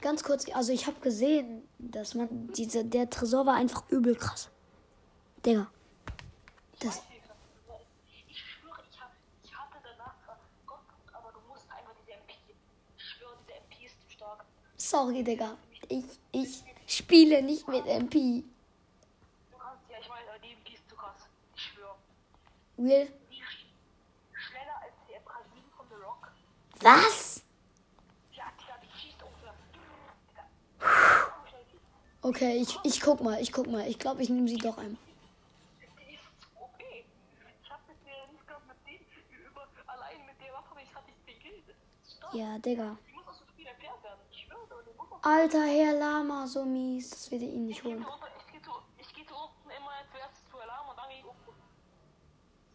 ganz 0.00 0.24
kurz. 0.24 0.46
Also, 0.54 0.72
ich 0.72 0.86
habe 0.86 0.98
gesehen, 1.00 1.68
dass 1.78 2.14
man. 2.14 2.50
Diese, 2.54 2.84
der 2.84 3.08
Tresor 3.10 3.44
war 3.46 3.54
einfach 3.56 3.84
übel 3.90 4.16
krass. 4.16 4.48
Digga. 5.44 5.70
Das. 6.80 7.02
Ich 8.28 8.38
schwöre, 8.38 8.78
ich, 8.90 8.98
hab, 9.00 9.12
ich 9.44 9.54
hatte 9.54 9.76
danach 9.84 10.14
zwar 10.24 10.38
Gott, 10.66 10.80
aber 11.12 11.30
du 11.32 11.40
musst 11.48 11.70
einfach 11.70 11.92
diese 12.00 12.12
MP. 12.16 12.32
Ich 12.96 13.04
schwöre, 13.04 13.36
diese 13.42 13.52
MP 13.58 13.84
ist 13.86 14.00
zu 14.02 14.10
stark. 14.10 14.44
Sorry, 14.90 15.22
Digga. 15.22 15.58
Ich, 15.90 16.04
ich 16.32 16.62
spiele 16.86 17.42
nicht 17.42 17.68
mit 17.68 17.84
MP. 17.86 18.42
Du 19.50 19.58
kannst, 19.58 19.82
ja, 19.90 19.98
ich 20.00 20.06
aber 20.06 20.38
die 20.42 20.52
MP 20.52 20.74
ist 20.76 20.88
zu 20.88 20.96
krass. 20.96 21.28
Ich 21.54 21.62
schwöre. 21.62 21.94
Will. 22.78 23.12
Schneller 24.32 24.76
als 24.80 24.94
die 25.06 25.12
MK7 25.12 25.76
von 25.76 25.86
The 25.90 25.96
Rock. 26.02 26.32
Was? 26.80 27.42
Ja, 28.32 28.44
Digga, 28.58 28.78
die 28.82 28.98
schießt 28.98 29.18
die- 29.20 29.26
Okay, 32.26 32.56
ich, 32.56 32.78
ich 32.84 33.00
guck 33.02 33.20
mal, 33.20 33.42
ich 33.42 33.52
guck 33.52 33.66
mal. 33.66 33.86
Ich 33.86 33.98
glaube, 33.98 34.22
ich 34.22 34.30
nehme 34.30 34.48
sie 34.48 34.56
doch 34.56 34.78
ein. 34.78 34.96
Die 35.98 36.14
ist 36.14 36.22
zu 36.40 36.48
OP. 36.62 36.80
Ich 36.80 37.70
hab 37.70 37.86
mit 37.86 37.96
der 38.06 38.26
nicht 38.32 38.46
gehabt, 38.46 38.66
mit 38.66 38.76
denen 38.86 39.04
über 39.46 39.66
allein 39.86 40.24
mit 40.24 40.40
der 40.40 40.54
Waffe, 40.54 40.80
ich 40.82 40.94
hatte 40.94 41.10
ich 41.10 41.34
den 41.34 41.42
Kill. 41.42 41.62
Das 41.66 41.76
ist 41.76 42.16
stark. 42.16 42.32
Ja, 42.32 42.58
Digga. 42.58 42.96
Alter 45.22 45.64
Herr 45.64 45.94
Lama, 45.94 46.46
so 46.46 46.64
mies. 46.64 47.10
Das 47.10 47.30
wird 47.30 47.42
ihn 47.42 47.66
nicht 47.66 47.82
holen. 47.84 48.04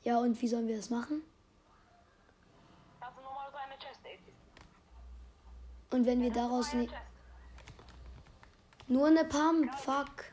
Ja, 0.03 0.17
und 0.17 0.41
wie 0.41 0.47
sollen 0.47 0.67
wir 0.67 0.75
das 0.75 0.89
machen? 0.89 1.23
Und 5.91 6.05
wenn 6.05 6.21
wir 6.21 6.31
daraus 6.31 6.67
nur 8.87 9.07
eine 9.07 9.23
Pump, 9.25 9.73
fuck. 9.79 10.32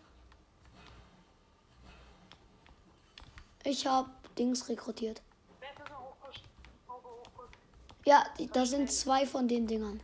Ich 3.63 3.85
habe 3.85 4.09
Dings 4.37 4.67
rekrutiert. 4.69 5.21
Ja, 8.05 8.25
da 8.53 8.65
sind 8.65 8.91
zwei 8.91 9.25
von 9.27 9.47
den 9.47 9.67
Dingern. 9.67 10.01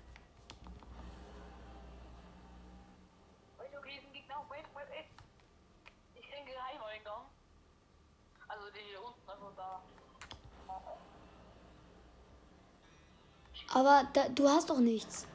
Aber 13.78 14.08
da, 14.12 14.28
du 14.30 14.50
hast 14.50 14.70
doch 14.72 14.80
nichts. 14.80 15.28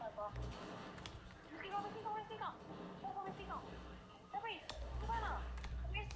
Einfach. 0.00 0.30
Es 1.52 1.62
geht 1.62 1.72
auf, 1.74 1.84
es 1.86 1.94
geht 1.94 2.06
auf, 2.06 2.16
es 2.22 2.28
geht 2.28 2.40
auf. 2.40 2.54
Hoch 3.02 3.20
auf, 3.20 3.28
es 3.28 3.36
geht 3.36 3.50
auf. 3.52 3.60
Der 4.32 4.40
Base. 4.40 4.64
Geh 5.00 5.08
weiter. 5.08 5.40
Der 5.82 6.00
Base. 6.00 6.08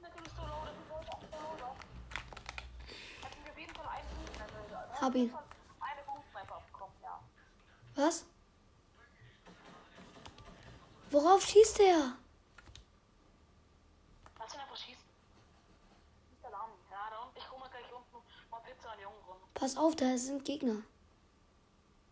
Na, 0.00 0.08
du 0.08 0.22
bist 0.22 0.36
so 0.36 0.42
low, 0.42 0.64
das 0.64 0.76
ist 0.80 0.88
so 0.88 0.94
low, 0.94 1.20
so 1.28 1.36
low. 1.60 1.74
Hat 3.22 3.32
ihn 3.36 3.50
auf 3.50 3.58
jeden 3.58 3.74
Fall 3.74 3.88
einen 3.92 4.08
Punkt. 4.08 4.40
also, 4.40 4.95
Hab 5.06 5.14
ihn. 5.14 5.32
Was? 7.94 8.26
Worauf 11.12 11.46
schießt 11.46 11.78
er? 11.78 12.16
Lass 14.36 14.52
ihn 14.52 14.60
einfach 14.60 14.76
schießen. 14.76 15.04
Ist 16.32 16.44
Alarm. 16.44 16.70
Ja, 16.90 17.08
da 17.08 17.18
unten. 17.20 17.38
Ich 17.38 17.48
hol 17.48 17.60
mal 17.60 17.68
gleich 17.68 17.84
unten 17.92 18.16
mal 18.50 18.58
Pizza 18.62 18.90
an 18.90 18.98
die 18.98 19.04
Jungen 19.04 19.22
rum. 19.28 19.36
Pass 19.54 19.76
auf, 19.76 19.94
da 19.94 20.18
sind 20.18 20.44
Gegner. 20.44 20.82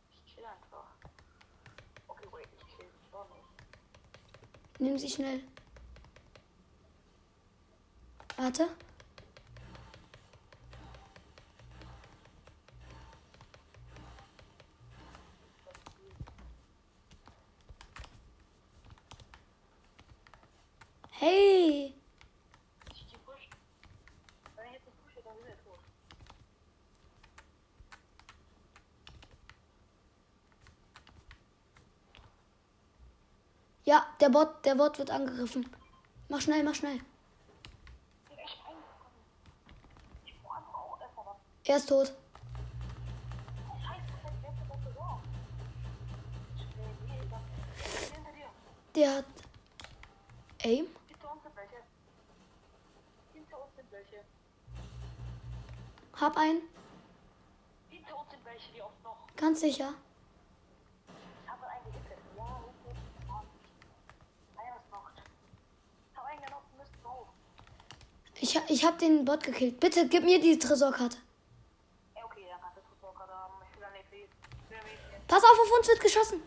Ich 0.09 0.33
chill 0.33 0.45
einfach. 0.45 0.87
Okay, 2.07 2.29
wait, 2.31 2.49
ich 2.57 2.77
chill. 2.77 2.89
Doch 3.11 3.29
nicht. 3.31 4.79
Nimm 4.79 4.99
sie 5.01 5.11
schnell. 5.11 5.43
Warte. 8.37 8.69
Tot. 25.65 25.79
Ja, 33.85 34.07
der 34.21 34.29
Bot, 34.31 34.65
der 34.65 34.75
Bot 34.75 34.99
wird 34.99 35.11
angegriffen. 35.11 35.69
Mach 36.29 36.41
schnell, 36.41 36.63
mach 36.65 36.75
schnell. 36.75 37.01
Er 41.67 41.77
ist 41.79 41.89
tot. 41.89 42.13
Scheiße, 43.83 44.03
das 44.13 44.25
heißt, 44.25 44.37
wer 44.43 44.51
ist 44.51 44.59
das 44.69 44.95
so? 44.95 45.21
Schnell, 46.57 46.95
nee, 47.09 47.23
das 47.31 48.03
ist 48.03 48.15
hinter 48.15 48.33
dir. 48.33 48.51
Der 48.95 49.17
hat 49.17 49.25
Aim. 50.63 50.87
Hinter 51.09 51.33
uns 51.33 51.43
sind 51.43 51.57
welche. 51.57 51.77
Hinter 53.35 53.63
uns 53.63 53.77
sind 53.77 53.84
welche. 53.95 54.25
Hab 56.21 56.37
einen. 56.37 56.63
Hinter 57.91 58.19
uns 58.19 58.31
sind 58.31 58.45
welche, 58.45 58.75
wie 58.75 58.83
oft 58.83 59.03
noch. 59.03 59.17
Ganz 59.37 59.61
sicher. 59.61 59.95
Ich 61.45 61.51
habe 61.51 61.67
einen 61.67 61.85
gehittet. 61.85 62.19
Ja. 62.37 62.61
Ja. 63.29 63.43
Einer 64.61 64.77
ist 64.77 64.91
noch. 64.91 65.11
Ich 66.11 66.17
habe 66.17 66.29
einen 66.29 66.43
genossen, 66.43 66.77
müsst 66.79 66.93
drauf. 67.03 67.29
Ich, 68.41 68.61
ich 68.69 68.85
hab 68.85 68.99
den 68.99 69.25
Bot 69.25 69.43
gekillt. 69.45 69.81
Bitte 69.81 70.09
gib 70.09 70.25
mir 70.25 70.41
die 70.41 70.59
Tresorkarte. 70.59 71.19
Ja, 72.17 72.25
okay, 72.25 72.47
dann 72.51 72.85
Fußball 72.91 73.15
gerade 73.15 73.33
haben. 73.33 73.55
Ich 73.69 73.77
will 73.77 73.83
dann 73.83 73.93
nicht 73.93 74.11
sehen. 74.11 74.29
Pass 75.29 75.43
auf, 75.43 75.59
auf 75.59 75.79
uns 75.79 75.89
wird 75.89 76.01
geschossen. 76.01 76.43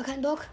Gar 0.00 0.06
kein 0.06 0.22
Bock. 0.22 0.48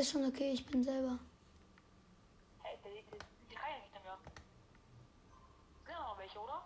Ist 0.00 0.12
schon 0.12 0.24
okay, 0.24 0.52
ich 0.52 0.64
bin 0.64 0.82
selber. 0.82 1.18
Hey, 2.62 2.78
jetzt. 2.82 3.26
Die 3.50 3.54
Reihe 3.54 3.80
nicht 3.80 3.92
mehr. 3.92 4.18
Sind 5.84 5.94
noch 5.94 6.18
welche, 6.18 6.38
oder? 6.38 6.64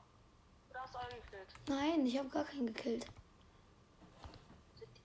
Oder 0.70 0.80
hast 0.80 0.94
du 0.94 0.98
alle 0.98 1.16
gefüllt? 1.16 1.48
Nein, 1.66 2.06
ich 2.06 2.16
habe 2.16 2.28
gar 2.28 2.44
keinen 2.44 2.66
gekillt. 2.66 3.06
Die 4.78 4.86
die. 4.86 5.00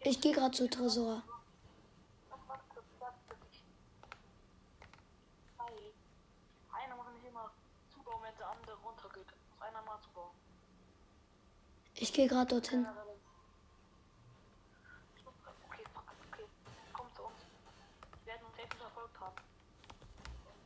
Ich 0.00 0.20
gehe 0.20 0.32
gerade 0.32 0.52
zu 0.52 0.70
Tresor. 0.70 1.22
Was 2.30 2.40
macht 2.46 2.64
das? 2.74 2.84
Was 3.00 3.14
das? 3.28 3.38
Hi. 5.58 5.92
Einer 6.72 6.96
muss 6.96 7.06
nicht 7.12 7.26
immer 7.26 7.50
zubauen, 7.92 8.22
wenn 8.22 8.36
der 8.38 8.48
andere 8.48 8.76
runtergeht. 8.76 9.26
Muss 9.50 9.60
einer 9.60 9.82
mal 9.82 10.00
zubauen. 10.00 10.30
Ich 12.00 12.12
gehe 12.12 12.28
gerade 12.28 12.46
dorthin. 12.46 12.84
Wir. 12.84 12.94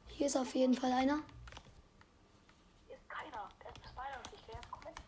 Hier 0.08 0.26
ist 0.26 0.36
auf 0.36 0.54
jeden 0.54 0.74
Fall 0.74 0.92
einer. 0.92 1.20
Hier 2.86 2.96
ist 2.96 3.08
keiner. 3.08 3.48
Der 3.64 3.70
ist 3.70 3.78
Spider 3.88 4.20
nicht. 4.30 4.46
Der 4.46 4.60
ist 4.60 4.70
komplett. 4.70 5.00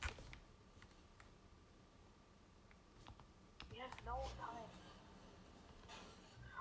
We 3.71 3.83
have 3.83 4.05
no 4.07 4.25
time. 4.41 4.69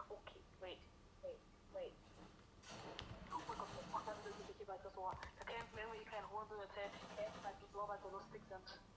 Okay, 0.10 0.41
wait, 0.60 0.80
wait, 1.21 1.39
wait. 1.71 1.93
Oh 3.32 3.39
mein 3.47 3.58
Gott, 3.58 3.67
was 3.78 3.91
macht 3.93 4.08
das 4.10 4.26
wirklich 4.26 4.58
hier 4.58 4.65
bei 4.65 4.78
Tresor? 4.78 5.15
Da 5.39 5.45
campen 5.45 5.78
irgendwelche 5.78 6.06
kleinen 6.06 6.30
Hurensohn 6.30 6.60
erzählen, 6.60 6.91
campen 7.15 7.41
bei 7.41 7.54
Tresor, 7.54 7.88
weil 7.88 7.99
sie 8.04 8.12
lustig 8.12 8.41
sind. 8.49 8.93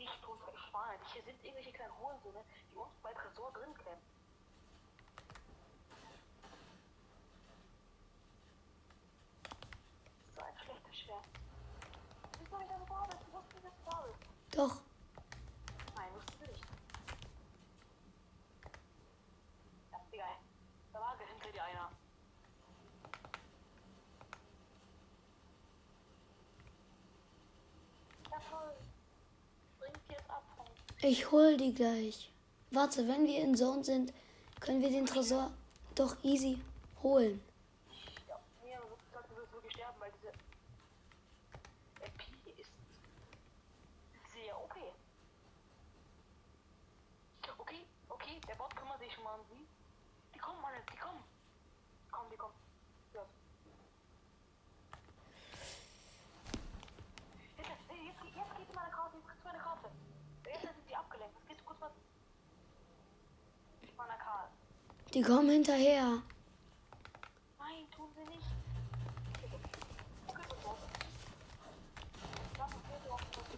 Nicht 0.00 0.12
ich 0.14 0.60
schwane 0.70 0.98
dich. 0.98 1.12
Hier 1.12 1.22
sind 1.24 1.44
irgendwelche 1.44 1.72
kleinen 1.72 1.98
Hurensöhne, 1.98 2.42
die 2.72 2.76
uns 2.76 2.94
bei 3.02 3.12
Tresor 3.12 3.52
drin 3.52 3.74
campen. 3.74 4.00
So 10.34 10.40
ein 10.40 10.56
schlechtes 10.64 10.96
Schwert. 10.96 11.26
Du 12.32 12.38
bist 12.38 12.50
doch 12.50 12.58
nicht 12.60 12.70
deine 12.70 12.86
Farbe, 12.86 13.14
du 13.26 13.32
wusstest 13.34 13.62
nicht, 13.62 13.66
dass 13.66 13.84
du 13.84 13.90
da 13.90 14.06
bist. 14.06 14.56
Doch. 14.56 14.82
Nein, 15.94 16.14
wusstest 16.14 16.40
du 16.40 16.46
nicht. 16.46 16.64
Ja, 19.92 19.98
egal. 20.12 20.36
Da 20.94 21.00
war 21.00 21.18
hinter 21.18 21.52
dir 21.52 21.64
einer. 21.64 21.90
Ja, 28.30 28.38
toll. 28.48 28.76
Bringt 29.78 30.10
dir 30.10 30.18
es 30.18 30.30
ab. 30.30 30.44
Ich 31.02 31.30
hol 31.30 31.56
die 31.56 31.72
gleich. 31.72 32.30
Warte, 32.72 33.08
wenn 33.08 33.26
wir 33.26 33.40
in 33.40 33.56
Zone 33.56 33.82
sind, 33.82 34.12
können 34.60 34.82
wir 34.82 34.90
den 34.90 35.06
Tresor 35.06 35.50
doch 35.94 36.14
easy 36.22 36.60
holen. 37.02 37.40
Ja, 38.28 38.38
nee, 38.62 38.74
aber 38.76 38.84
du 38.84 38.96
solltest 39.10 39.34
jetzt 39.40 39.52
wirklich 39.52 39.72
sterben, 39.72 39.98
weil 39.98 40.12
diese 40.12 40.28
MP 42.04 42.50
ist 42.60 42.70
sehr 44.34 44.54
OP. 44.60 44.76
Okay, 47.58 47.86
okay, 48.10 48.38
der 48.46 48.54
Bot 48.56 48.76
kümmert 48.76 49.00
sich 49.00 49.14
schon 49.14 49.24
mal 49.24 49.40
um 49.40 49.46
sie. 49.48 49.66
Die 50.34 50.38
kommen 50.38 50.62
alle, 50.62 50.76
die 50.92 50.98
kommen. 50.98 51.24
Komm, 52.12 52.26
die 52.30 52.36
kommen. 52.36 52.54
Los. 53.14 53.26
Jetzt, 57.56 57.68
jetzt, 57.70 57.80
jetzt, 57.88 58.36
jetzt 58.36 58.56
geht 58.58 58.74
meine 58.74 58.90
Karte, 58.90 59.16
jetzt 59.16 59.26
kriegst 59.26 59.44
du 59.44 59.48
meine 59.48 59.62
Karte. 59.62 59.88
Jetzt 60.46 60.62
sind 60.62 60.72
sie 60.88 60.94
abgelenkt. 60.96 61.34
Jetzt 61.38 61.48
gehst 61.48 61.60
du 61.60 61.64
kurz 61.64 61.80
mal. 61.80 61.90
Meiner 63.96 64.16
Karte. 64.16 64.50
Die 65.12 65.22
kommen 65.22 65.50
hinterher. 65.50 66.22
Nein, 67.58 67.84
tun 67.94 68.06
sie 68.14 68.24
nicht. 68.30 68.46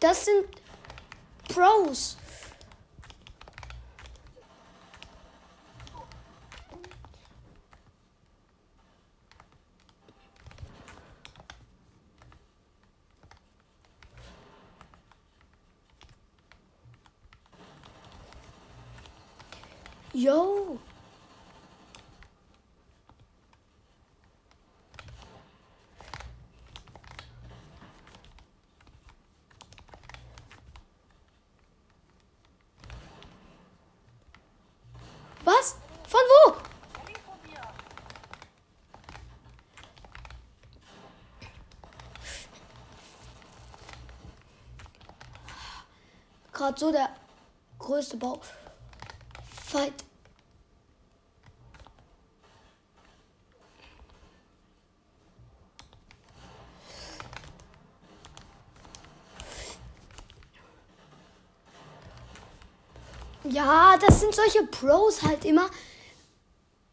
Das 0.00 0.24
sind 0.24 0.46
Pros. 1.48 2.16
Yo. 20.14 20.78
Was? 35.44 35.76
Von 36.06 36.20
wo? 36.20 36.52
Ja, 36.52 37.04
links 37.06 37.20
von 37.22 37.34
dir. 37.42 37.60
Gerade 46.62 46.78
so 46.78 46.92
der 46.92 47.08
größte 47.80 48.16
Bau. 48.16 48.40
Fight. 49.66 50.04
Ja, 63.42 63.96
das 63.98 64.20
sind 64.20 64.32
solche 64.32 64.62
Pros 64.66 65.20
halt 65.24 65.44
immer. 65.44 65.68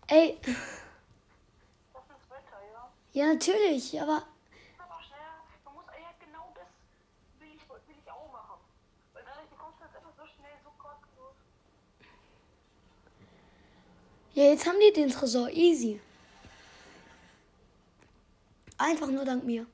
Ey, 0.07 0.39
Das 0.41 0.55
ist 0.55 2.29
Wetter, 2.31 2.59
ja. 2.73 2.91
ja 3.11 3.33
natürlich, 3.33 4.01
Aber 4.01 4.23
schnell, 5.03 5.19
man 5.63 5.73
muss 5.75 5.83
ja 5.87 6.09
genau 6.19 6.51
das 6.55 6.65
will 7.39 7.49
ich, 7.55 7.69
will 7.69 7.95
ich 8.03 8.11
auch 8.11 8.31
machen. 8.31 8.59
Weil 9.13 9.23
dadurch 9.25 9.49
bekommst 9.49 9.79
du 9.79 9.85
jetzt 9.85 9.95
einfach 9.95 10.13
so 10.17 10.25
schnell 10.25 10.55
so 10.63 10.69
kostenlos. 10.77 11.35
ja, 14.33 14.43
jetzt 14.43 14.58
haben 14.69 14.79
die 14.79 14.93
den 14.93 15.09
Tresor 15.09 15.49
easy. 15.49 15.99
Einfach 18.77 19.07
nur 19.07 19.25
dank 19.25 19.43
mir. 19.43 19.65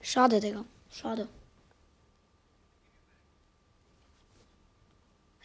Schade, 0.00 0.40
Digga. 0.40 0.64
Schade. 0.90 1.28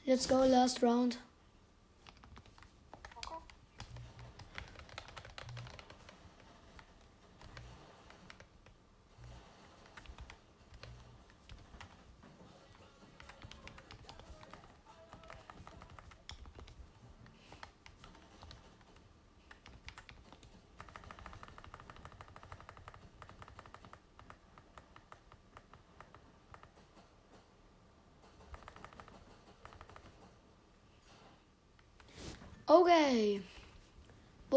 Let's 0.06 0.28
go, 0.28 0.44
last 0.46 0.84
round. 0.84 1.18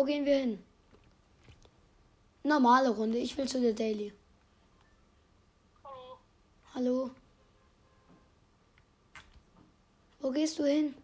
Gehen 0.09 0.25
wir 0.25 0.38
hin? 0.38 0.64
Normale 2.42 2.88
Runde. 2.88 3.18
Ich 3.18 3.37
will 3.37 3.47
zu 3.47 3.61
der 3.61 3.75
Daily. 3.75 4.12
Hallo. 5.85 6.18
Hallo. 6.75 7.11
Wo 10.21 10.31
gehst 10.31 10.59
du 10.59 10.64
hin? 10.64 10.94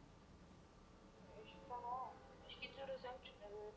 Ich 2.49 2.61
gehe 2.61 2.71
zu 2.71 3.03
Sanctuary. 3.03 3.73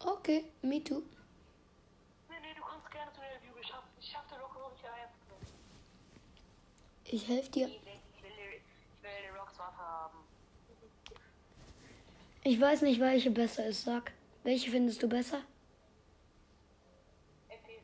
Okay, 0.00 0.44
me 0.62 0.82
too. 0.82 1.02
Nee, 2.30 2.40
nee, 2.40 2.54
du 2.56 2.62
kannst 2.62 2.90
gerne 2.90 3.12
zu 3.12 3.20
der 3.20 3.36
Review. 3.36 3.54
Ich 3.60 3.68
schaff, 3.68 3.84
ich 4.00 4.10
schaff 4.10 4.26
der 4.28 4.40
Rock 4.40 4.56
allein. 4.82 5.10
Ich 7.04 7.28
helfe 7.28 7.50
dir. 7.50 7.68
Ich 7.68 7.84
will, 7.84 7.92
ich 8.16 8.22
will, 8.22 8.30
ich 8.30 9.02
will 9.02 9.10
die 9.24 9.38
Rocks 9.38 9.58
Waffe 9.58 9.78
haben. 9.78 10.25
Ich 12.48 12.60
weiß 12.60 12.82
nicht, 12.82 13.00
welche 13.00 13.32
besser 13.32 13.66
ist. 13.66 13.82
Sag. 13.82 14.12
Welche 14.44 14.70
findest 14.70 15.02
du 15.02 15.08
besser? 15.08 15.42
MP. 17.48 17.80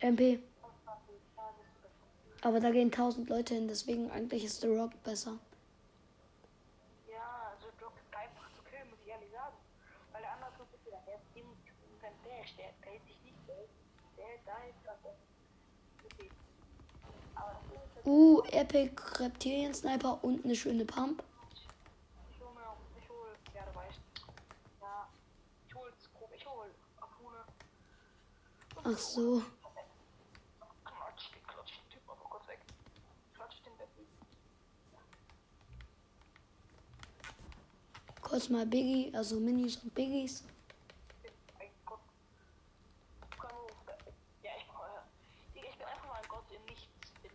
MP. 0.00 0.38
25. 0.60 1.14
Ja, 1.36 1.44
das 1.56 1.66
ist 1.66 1.80
besser. 1.80 2.48
Aber 2.48 2.58
da 2.58 2.70
gehen 2.72 2.90
tausend 2.90 3.28
Leute 3.28 3.54
hin, 3.54 3.68
deswegen 3.68 4.10
eigentlich 4.10 4.44
ist 4.44 4.62
The 4.62 4.66
Rock 4.66 5.00
besser. 5.04 5.38
Ja, 7.08 7.52
also 7.52 7.68
Rock 7.80 7.92
ist 7.96 8.16
einfach 8.16 8.50
zu 8.56 8.62
killen, 8.68 8.90
muss 8.90 8.98
ich 9.04 9.12
ehrlich 9.12 9.30
sagen. 9.30 9.54
Weil 10.12 10.22
der 10.22 10.32
andere 10.32 10.50
Typ 10.58 10.66
ist 10.74 10.84
wieder, 10.86 11.00
der 11.06 11.14
ist 11.14 11.32
7 11.32 11.46
Dash, 12.24 12.56
der, 12.56 12.70
der 12.82 12.90
hält 12.90 13.06
sich 13.06 13.22
nicht, 13.22 13.38
der, 13.46 13.56
der 14.16 14.26
da 14.44 14.56
das. 14.84 14.98
Aber 17.36 17.52
das 17.52 17.70
Ding 17.70 17.80
ist, 17.80 18.06
Uh, 18.06 18.42
Epic 18.50 19.00
Reptilien 19.20 19.72
Sniper 19.72 20.18
und 20.22 20.44
eine 20.44 20.54
schöne 20.56 20.84
Pump. 20.84 21.22
ich 22.30 22.40
hol 22.40 22.52
mir, 22.54 22.76
ich 23.00 23.08
hol, 23.08 23.28
ja, 23.54 23.62
du 23.64 23.74
weißt. 23.74 24.00
Ja, 24.80 25.08
ich 25.68 25.74
hol, 25.74 25.92
ich 26.36 26.46
hol 26.46 26.66
Akune. 27.00 27.44
Ach 28.84 28.98
so. 28.98 29.42
Kurz 38.22 38.48
mal 38.48 38.66
Biggie, 38.66 39.12
also 39.14 39.38
Minis 39.38 39.76
und 39.76 39.94
Biggies. 39.94 40.42
Ein 41.60 41.68
Gott. 41.84 42.00
Kann 43.38 43.50
man- 43.54 43.96
Ja, 44.42 44.50
ich 44.58 44.66
brauche. 44.66 45.02
Digga, 45.54 45.68
Ich 45.68 45.76
bin 45.78 45.86
einfach 45.86 46.08
mal 46.08 46.16
ein 46.22 46.28
Gott 46.28 46.50
in 46.50 46.64
nichts. 46.64 46.86
In 47.22 47.30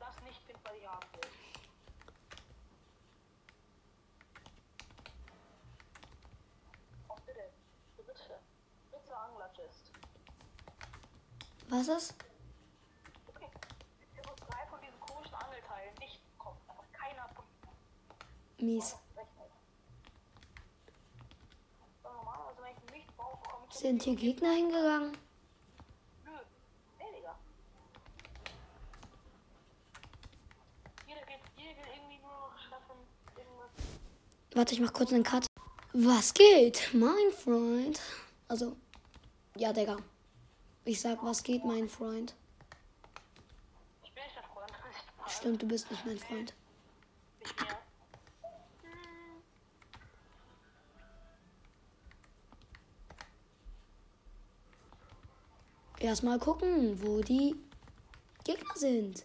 das 0.00 0.20
nicht 0.22 0.46
bin, 0.46 0.56
was 0.64 0.72
ich 0.74 0.86
haben 0.88 1.06
will. 1.14 1.30
Oh, 7.08 7.16
bitte. 7.26 7.40
Bitte. 7.96 8.38
Bitte 8.90 9.16
Anglerchest. 9.16 9.90
Was 11.76 11.88
ist? 11.88 12.14
Okay. 13.26 13.48
Ich 14.14 14.24
muss 14.24 14.36
drei 14.48 14.64
von 14.70 14.80
diesen 14.80 15.00
komischen 15.00 15.34
Angelteilen 15.34 15.92
nicht. 15.98 16.20
Einfach 16.38 16.84
keiner 16.92 17.28
von 17.34 17.44
Mies. 18.64 18.94
Sind 23.70 24.04
hier 24.04 24.14
Gegner 24.14 24.52
hingegangen? 24.52 25.18
Nö. 26.24 26.30
Nee, 27.00 27.16
Digga. 27.16 27.36
Jeder 31.08 31.26
geht, 31.26 31.40
jeder 31.56 31.76
will 31.76 31.92
irgendwie 31.92 32.18
nur 32.22 32.30
noch 32.30 32.56
schaffen, 32.56 32.94
irgendwas. 33.36 33.70
Warte, 34.54 34.74
ich 34.74 34.80
mach 34.80 34.92
kurz 34.92 35.12
einen 35.12 35.24
Cut. 35.24 35.46
Was 35.92 36.32
geht, 36.34 36.90
mein 36.94 37.32
Freund? 37.32 38.00
Also, 38.46 38.76
ja, 39.56 39.72
Digga. 39.72 39.96
Ich 40.84 41.00
sag, 41.00 41.22
was 41.24 41.42
geht, 41.42 41.64
mein 41.64 41.88
Freund? 41.88 42.34
Ich 44.02 44.12
bin 44.12 44.22
nicht 44.22 44.36
dein 44.36 44.44
Freund. 44.44 44.72
Stimmt, 45.28 45.62
du 45.62 45.68
bist 45.68 45.90
nicht 45.90 46.04
mein 46.04 46.18
Freund. 46.18 46.54
Nicht 47.40 47.60
mehr. 47.60 47.78
Erstmal 55.98 56.38
gucken, 56.38 57.02
wo 57.02 57.22
die 57.22 57.56
Gegner 58.44 58.74
sind. 58.76 59.24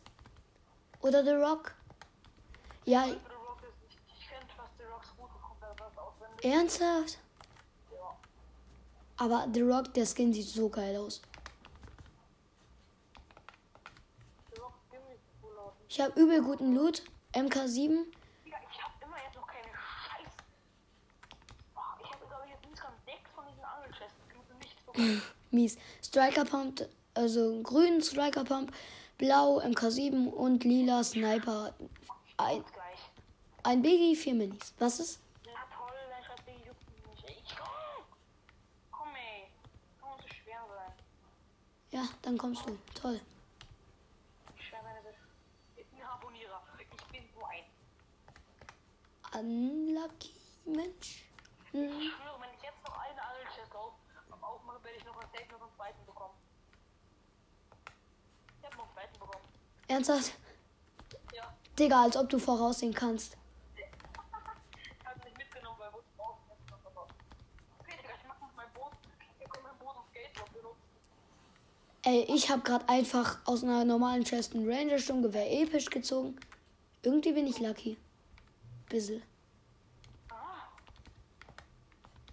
Oder 1.01 1.25
The 1.25 1.31
Rock. 1.31 1.75
Ja, 2.85 3.03
ist 3.03 3.11
nicht. 3.11 3.21
Ich 4.17 4.27
finde, 4.27 4.47
was 4.55 4.69
The 4.77 4.85
Rocks 4.85 5.09
das 5.77 5.97
auswendig. 5.97 6.45
Ernsthaft? 6.45 7.19
Ja. 7.91 8.17
Aber 9.17 9.47
The 9.53 9.61
Rock, 9.61 9.93
der 9.93 10.05
Skin 10.05 10.33
sieht 10.33 10.47
so 10.47 10.69
geil 10.69 10.95
aus. 10.95 11.21
Der 14.51 14.63
Rock 14.63 14.73
ziemlich 14.89 15.19
cool 15.43 15.57
aus. 15.57 15.73
Ich 15.89 15.99
habe 15.99 16.19
übel 16.19 16.41
guten 16.41 16.73
Loot. 16.75 17.03
MK7. 17.33 18.05
Digga, 18.45 18.57
ich 18.71 18.81
hab 18.81 19.03
immer 19.03 19.17
jetzt 19.23 19.35
noch 19.35 19.47
keine 19.47 19.67
Scheiß. 19.67 20.31
Oh, 21.75 21.79
ich 22.03 22.11
habe 22.11 22.25
glaube 22.27 22.43
ich 22.45 22.51
jetzt 22.51 22.65
insgesamt 22.65 22.97
sechs 23.05 23.29
von 23.35 23.45
diesen 23.47 23.63
Angelchests. 23.63 24.19
Mies. 25.51 25.77
Striker 26.03 26.45
Pump, 26.45 26.87
also 27.15 27.61
grün 27.63 28.01
Striker 28.01 28.43
Pump, 28.43 28.71
blau 29.17 29.59
MK7 29.61 30.27
und 30.27 30.63
lila 30.63 31.03
Sniper. 31.03 31.73
Ein, 32.37 32.63
ein 33.63 33.81
Biggie, 33.81 34.15
vier 34.15 34.35
Minis. 34.35 34.73
Was 34.79 34.99
ist? 34.99 35.19
Na 35.45 35.51
toll, 35.75 35.95
dein 36.09 36.23
Scheiß 36.23 36.45
Ding 36.45 36.55
juckt 36.65 36.89
mich 36.91 37.23
nicht. 37.23 37.45
Ich 37.45 37.55
komm! 37.57 38.05
Komm 38.91 39.09
ey. 39.15 39.49
Kann 39.99 40.09
so 40.21 40.27
schwer 40.27 40.65
sein. 40.67 40.93
Ja, 41.91 42.07
dann 42.21 42.37
kommst 42.37 42.65
du. 42.67 42.77
Toll. 42.99 43.19
Schwer 44.57 44.81
sein 44.83 44.95
ist 44.97 45.05
es. 45.09 45.15
Ein 45.99 46.07
Harponierer. 46.07 46.61
Ich 46.79 47.07
bin 47.11 47.23
so 47.33 47.43
ein. 47.45 47.63
Unlucky 49.33 50.33
Mensch. 50.65 51.23
Ich 51.71 51.73
Hm. 51.73 51.89
schwöre, 51.89 52.41
wenn 52.41 52.49
ich 52.57 52.63
jetzt 52.63 52.81
noch 52.83 52.97
eine 52.97 53.21
Angelchest 53.21 53.75
auf, 53.75 53.93
aufmache, 54.41 54.83
werde 54.83 54.97
ich 54.97 55.05
noch 55.05 55.17
einen 55.17 55.29
Safe 55.31 55.51
noch 55.51 55.61
einen 55.61 55.75
zweiten 55.75 56.05
bekommen. 56.05 56.33
Ich 58.59 58.65
hab 58.65 58.75
noch 58.75 58.83
einen 58.85 58.93
zweiten 58.93 59.19
bekommen. 59.19 59.45
Ernsthaft? 59.87 60.33
Ja. 61.33 61.53
Digga, 61.77 62.03
als 62.03 62.17
ob 62.17 62.29
du 62.29 62.39
voraussehen 62.39 62.93
kannst. 62.93 63.37
Ich 63.75 63.83
ich. 63.83 63.89
Ey, 72.01 72.25
ich 72.33 72.49
habe 72.49 72.61
gerade 72.63 72.87
einfach 72.89 73.39
aus 73.45 73.63
einer 73.63 73.85
normalen 73.85 74.23
Chest 74.23 74.55
ein 74.55 74.67
Ranger 74.67 74.97
Sturmgewehr 74.97 75.61
episch 75.61 75.89
gezogen. 75.91 76.39
Irgendwie 77.03 77.33
bin 77.33 77.45
ich 77.45 77.59
lucky. 77.59 77.97
Bissel. 78.89 79.21
Ah. 80.29 80.67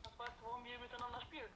Das 0.03 0.19
weißt 0.19 0.33
du, 0.41 0.45
warum 0.45 0.65
wir 0.65 0.79
miteinander 0.79 1.21
spielen. 1.21 1.51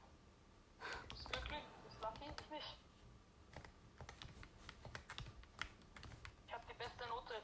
Ich 6.47 6.53
hab 6.53 6.67
die 6.69 6.75
beste 6.75 7.09
Note, 7.09 7.35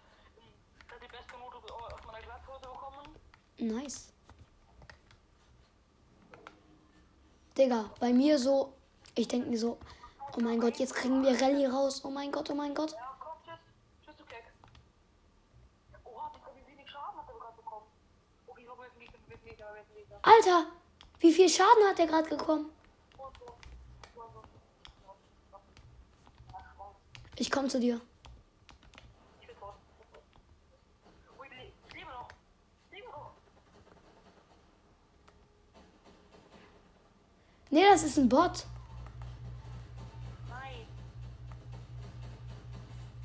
die 1.03 1.09
beste 1.09 1.38
Note 1.38 1.57
aus 1.75 2.05
meiner 2.07 2.21
Glatthose 2.21 2.61
bekommen. 2.61 3.16
Nice. 3.59 4.12
Digga, 7.57 7.90
bei 8.01 8.12
mir 8.12 8.38
so, 8.38 8.75
ich 9.14 9.29
denke 9.29 9.49
mir 9.49 9.59
so, 9.59 9.79
oh 10.37 10.40
mein 10.40 10.61
Gott, 10.61 10.77
jetzt 10.77 10.95
kriegen 10.95 11.23
wir 11.23 11.40
Rallye 11.40 11.66
raus. 11.66 12.05
Oh 12.05 12.11
mein 12.11 12.31
Gott, 12.31 12.51
oh 12.51 12.55
mein 12.55 12.75
Gott. 12.75 12.92
Ja, 12.92 13.16
komm, 13.19 13.38
tschüss. 13.42 13.59
Tschüss, 14.05 14.16
du 14.16 14.25
Keck. 14.25 14.53
Oha, 16.05 16.31
wie 16.55 16.66
wenig 16.71 16.90
Schaden 16.90 17.16
hat 17.19 17.27
er 17.29 17.35
gerade 17.35 17.57
bekommen. 17.57 17.87
Okay, 18.47 18.61
ich 18.61 18.66
glaube, 18.66 18.83
wir 18.83 18.90
sind 18.90 19.01
Gegner, 19.01 19.19
wir 19.27 19.37
sind 19.38 19.49
Gegner, 19.49 19.75
wir 19.75 19.85
sind 19.85 19.95
Gegner. 19.95 20.06
Alter, 20.22 20.66
wie 21.20 21.33
viel 21.33 21.48
Schaden 21.48 21.85
hat 21.88 21.98
der 21.98 22.07
gerade 22.07 22.37
komm. 22.37 22.70
Ich 27.37 27.50
komme 27.50 27.68
zu 27.68 27.79
dir. 27.79 28.00
Nee, 37.76 37.85
das 37.90 38.05
ist 38.05 38.16
ein 38.16 38.26
Bot. 38.26 38.64
Nein. 40.48 40.87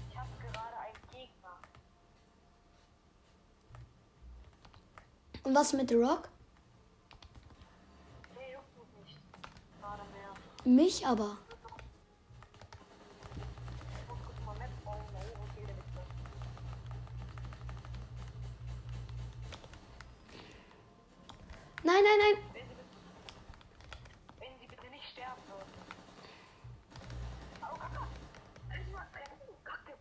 Ich 0.10 0.18
habe 0.18 0.30
gerade 0.42 0.78
einen 0.78 0.98
Gegner. 1.10 1.58
Und 5.44 5.56
was 5.56 5.72
mit 5.72 5.88
The 5.88 5.96
Rock? 5.96 6.28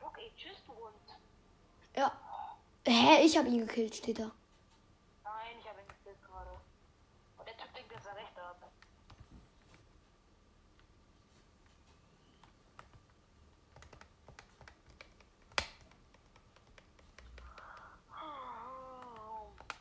Bock, 0.01 0.18
ey, 0.18 0.33
tschüss, 0.37 0.57
du 0.66 0.73
Hund. 0.73 0.94
Ja. 1.94 2.12
Hä, 2.87 3.25
ich 3.25 3.37
habe 3.37 3.49
ihn 3.49 3.66
gekillt, 3.66 3.94
steht 3.94 4.18
da. 4.18 4.31
Nein, 5.23 5.57
ich 5.61 5.68
habe 5.68 5.81
ihn 5.81 5.88
gekillt 5.88 6.23
gerade. 6.27 6.51
Und 7.38 7.46
der 7.46 7.57
Typ 7.57 7.75
denkt, 7.75 7.94
dass 7.94 8.07
er 8.07 8.16
recht 8.16 8.37
hat. 8.37 8.57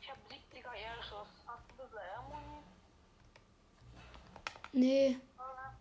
Ich 0.00 0.10
habe 0.10 0.20
70er 0.28 0.74
Airschuss. 0.74 1.28
Hast 1.46 1.64
du 1.70 1.76
das 1.78 1.94
Airmuni? 1.94 2.62
Nee, 4.72 5.18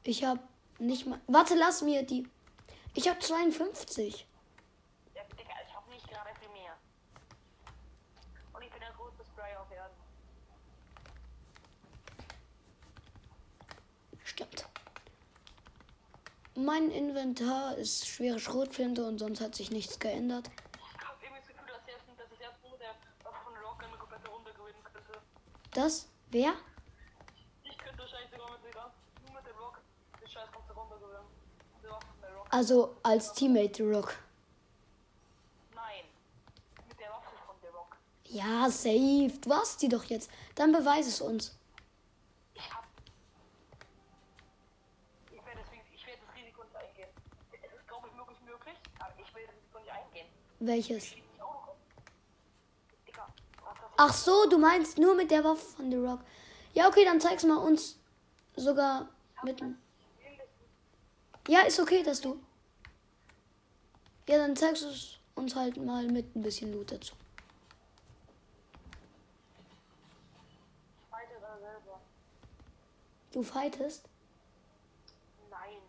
ich 0.09 0.23
habe 0.23 0.39
nicht 0.79 1.05
mal. 1.05 1.19
Warte, 1.27 1.55
lass 1.55 1.81
mir 1.81 2.03
die. 2.03 2.27
Ich 2.95 3.07
habe 3.07 3.19
52. 3.19 4.27
Ja, 5.13 5.21
Digga, 5.37 5.51
ich 5.67 5.75
habe 5.75 5.89
nicht 5.91 6.07
gerade 6.09 6.29
viel 6.39 6.49
mehr. 6.49 6.75
Und 8.53 8.63
ich 8.63 8.71
bin 8.71 8.79
der 8.79 8.91
größte 8.91 9.23
Spray 9.23 9.55
auf 9.55 9.71
Erden. 9.71 9.95
Stimmt. 14.23 14.65
Mein 16.55 16.89
Inventar 16.91 17.75
ist 17.75 18.07
schwere 18.07 18.39
Schrotflinte 18.39 19.07
und 19.07 19.19
sonst 19.19 19.39
hat 19.41 19.55
sich 19.55 19.71
nichts 19.71 19.99
geändert. 19.99 20.49
Ich 20.73 21.07
habe 21.07 21.17
irgendwie 21.21 21.39
das 21.39 21.47
Gefühl, 21.47 21.67
dass 21.67 21.81
ich 21.85 21.93
erst, 21.93 22.19
dass 22.19 22.31
ich 22.33 22.41
erst 22.41 22.61
nur 22.63 22.77
der 22.77 22.95
Waffe 23.23 23.43
von 23.43 23.53
Rock 23.63 23.83
eine 23.83 23.97
komplette 23.97 24.27
Runde 24.27 24.51
gewinnen 24.53 24.83
könnte. 24.83 25.21
Das? 25.71 26.09
Wer? 26.31 26.53
Ich 27.63 27.77
könnte 27.77 27.99
wahrscheinlich 27.99 28.31
sogar 28.31 28.51
mit 28.51 28.73
der 28.73 28.91
nur 29.23 29.33
mit 29.33 29.45
dem 29.47 29.57
Rock 29.57 29.79
die 30.21 30.29
scheiß 30.29 30.51
ganze 30.51 30.73
Runde 30.73 30.95
gewinnen. 30.97 31.29
Die 31.83 31.87
Waffe 31.87 32.07
von 32.07 32.21
der 32.21 32.33
Rock. 32.35 32.38
Also 32.49 32.95
als 33.03 33.33
Teammate 33.33 33.75
The 33.75 33.83
Rock. 33.83 34.15
Nein. 35.75 36.03
Mit 36.87 36.99
der 36.99 37.09
Waffe 37.09 37.35
von 37.45 37.55
der 37.61 37.71
Rock. 37.71 37.95
Ja, 38.25 38.69
safe. 38.69 39.39
Du 39.41 39.53
hast 39.53 39.81
die 39.81 39.89
doch 39.89 40.03
jetzt. 40.05 40.31
Dann 40.55 40.71
beweis 40.71 41.07
es 41.07 41.21
uns. 41.21 41.55
Ich 42.55 42.73
hab. 42.73 42.85
Ich 45.31 45.45
werde 45.45 45.59
deswegen, 45.63 45.83
ich 45.93 46.05
werde 46.07 46.19
das 46.25 46.35
Risiko 46.35 46.63
nicht 46.63 46.75
eingehen. 46.75 47.09
Es 47.51 47.73
ist, 47.73 47.87
glaube 47.87 48.07
ich, 48.07 48.17
wirklich 48.17 48.41
möglich, 48.41 48.77
aber 48.97 49.13
ich 49.19 49.35
will 49.35 49.43
das 49.45 49.55
Risiko 49.55 49.79
nicht 49.79 49.91
eingehen. 49.91 50.27
Welches? 50.59 51.11
Das 51.11 51.19
Ach 54.01 54.13
so, 54.13 54.49
du 54.49 54.57
meinst 54.57 54.97
nur 54.97 55.13
mit 55.13 55.29
der 55.29 55.43
Waffe 55.43 55.65
von 55.75 55.91
The 55.91 55.97
Rock. 55.97 56.21
Ja, 56.73 56.87
okay, 56.87 57.03
dann 57.03 57.19
zeig's 57.19 57.43
mal 57.43 57.57
uns 57.57 57.99
sogar 58.55 59.09
mit. 59.43 59.61
Ja, 61.47 61.61
ist 61.61 61.79
okay, 61.79 62.03
dass 62.03 62.21
du. 62.21 62.39
Ja, 64.27 64.37
dann 64.37 64.55
zeigst 64.55 64.83
du 64.83 64.89
es 64.89 65.17
uns 65.35 65.55
halt 65.55 65.77
mal 65.77 66.05
mit 66.07 66.35
ein 66.35 66.43
bisschen 66.43 66.71
Loot 66.71 66.91
dazu. 66.91 67.15
Ich 71.05 71.11
weite 71.11 71.33
da 71.41 71.57
selber. 71.57 71.99
Du 73.31 73.41
fightest? 73.41 74.07
Nein. 75.49 75.81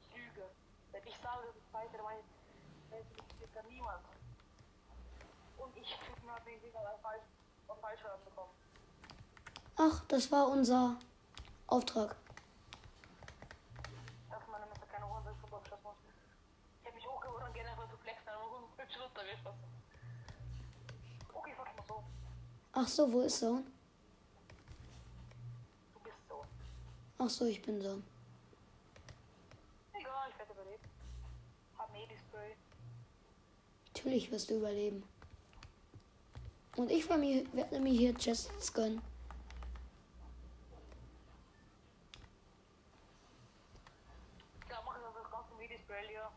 Ich 0.00 0.16
lüge. 0.16 0.46
Wenn 0.92 1.02
ich 1.06 1.16
sage, 1.22 1.46
dass 1.46 1.56
ich 1.56 1.92
dann 1.92 2.02
meine 2.02 2.20
ich, 2.20 2.26
das 2.90 3.00
ist 3.48 3.54
da 3.54 3.62
niemand. 3.68 4.04
Und 5.58 5.76
ich 5.76 5.94
habe 6.26 6.50
den 6.50 6.60
Gegner 6.60 6.80
auf 6.80 7.80
falsch 7.80 8.02
bekommen. 8.24 8.50
Ach, 9.76 10.04
das 10.08 10.30
war 10.32 10.48
unser 10.48 10.98
Auftrag. 11.66 12.16
dass 14.30 14.40
meine 14.50 14.66
Messer 14.66 14.86
keine 14.90 15.04
Runde 15.04 15.30
ist, 15.30 15.50
muss. 15.50 15.62
Ich 16.82 16.86
hab 16.86 16.94
mich 16.94 17.06
hochgeholt 17.06 17.44
und 17.44 17.54
gerne 17.54 17.70
einfach 17.70 17.88
zu 17.90 17.96
flexen, 17.98 18.28
Okay, 21.34 21.52
mal 21.56 21.84
so. 21.86 22.04
Ach 22.72 22.88
so, 22.88 23.12
wo 23.12 23.20
ist 23.20 23.38
Zone? 23.38 23.64
Du 25.94 26.00
bist 26.00 26.16
so. 26.28 26.44
Ach 27.18 27.28
so, 27.28 27.46
ich 27.46 27.60
bin 27.62 27.80
Zone. 27.80 28.02
Egal, 29.92 30.30
ich 30.30 30.38
werde 30.38 30.52
überlebt. 30.52 30.88
Hab 31.76 31.92
Medi-Spray. 31.92 32.54
Natürlich 33.94 34.30
wirst 34.30 34.50
du 34.50 34.58
überleben. 34.58 35.02
Und 36.76 36.90
ich 36.90 37.08
werde 37.08 37.20
mir, 37.20 37.52
werde 37.52 37.80
mir 37.80 37.92
hier 37.92 38.14
Chests 38.14 38.72
gönnen. 38.72 39.02
Ja, 44.70 44.80
mach 44.84 44.94
das 44.94 45.14
das 45.14 45.30
ganze 45.30 45.58
Videospray 45.58 46.06
hier. 46.08 46.30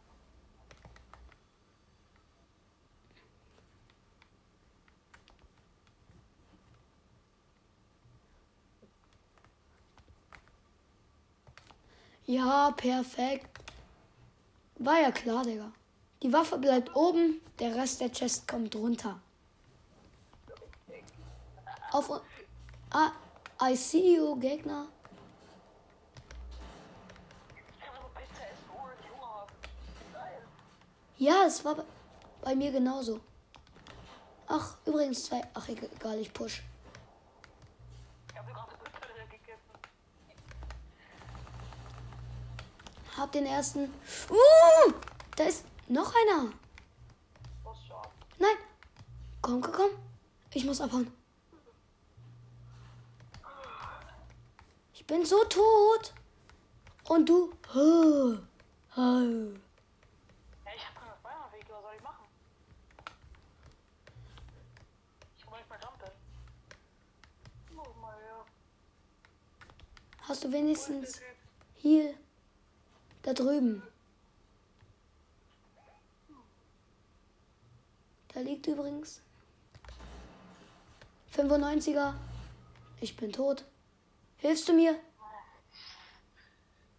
Ja, 12.26 12.72
perfekt. 12.72 13.50
War 14.76 15.02
ja 15.02 15.12
klar, 15.12 15.44
Digga. 15.44 15.72
Die 16.24 16.32
Waffe 16.32 16.58
bleibt 16.58 16.96
oben, 16.96 17.42
der 17.60 17.76
Rest 17.76 18.02
der 18.02 18.12
Chest 18.12 18.48
kommt 18.48 18.76
runter. 18.76 19.20
Auf. 21.92 22.22
Ah, 22.92 23.12
I 23.62 23.76
see 23.76 24.16
you, 24.16 24.36
Gegner. 24.38 24.88
Ja, 31.18 31.46
es 31.46 31.64
war 31.64 31.86
bei 32.42 32.56
mir 32.56 32.72
genauso. 32.72 33.20
Ach, 34.48 34.76
übrigens 34.86 35.26
zwei. 35.26 35.42
Ach, 35.54 35.70
egal, 35.70 36.18
ich 36.20 36.34
push. 36.34 36.64
Ich 38.32 38.38
habe 38.38 38.48
die 38.48 38.54
ganze 38.54 38.76
Pizza 38.78 39.14
direkt 39.14 39.30
gegessen. 39.30 39.62
Hab 43.22 43.32
den 43.34 43.46
ersten. 43.46 43.84
Uh, 44.32 44.94
da 45.36 45.44
ist 45.44 45.64
noch 45.88 46.12
einer. 46.12 46.52
Nein. 48.40 48.58
Komm, 49.44 49.62
komm, 49.62 49.74
komm. 49.74 49.92
Ich 50.56 50.66
muss 50.66 50.82
abhauen. 50.82 51.14
Ich 54.96 55.06
bin 55.06 55.24
so 55.24 55.44
tot. 55.44 56.14
Und 57.10 57.30
du. 57.30 57.54
Huh. 57.72 58.40
Huh. 58.96 59.54
Ja, 60.66 60.72
ich 60.76 60.88
habe 60.88 61.00
keine 61.00 61.16
Feuerweg, 61.22 61.66
was 61.70 61.82
soll 61.84 61.94
ich 61.96 62.02
machen? 62.02 62.26
Ich 65.38 65.46
kann 65.46 65.54
nicht 65.60 65.70
mehr 65.70 65.80
jumpen. 65.80 66.12
Oh 67.78 67.84
ja. 68.02 68.46
Hast 70.28 70.44
du 70.44 70.52
wenigstens 70.52 71.22
hier 71.76 72.16
da 73.24 73.34
drüben? 73.34 73.84
Da 78.34 78.40
liegt 78.40 78.68
übrigens 78.68 79.22
95er. 81.36 82.14
Ich 83.02 83.16
bin 83.18 83.32
tot. 83.32 83.66
Hilfst 84.38 84.68
du 84.70 84.74
mir? 84.74 85.00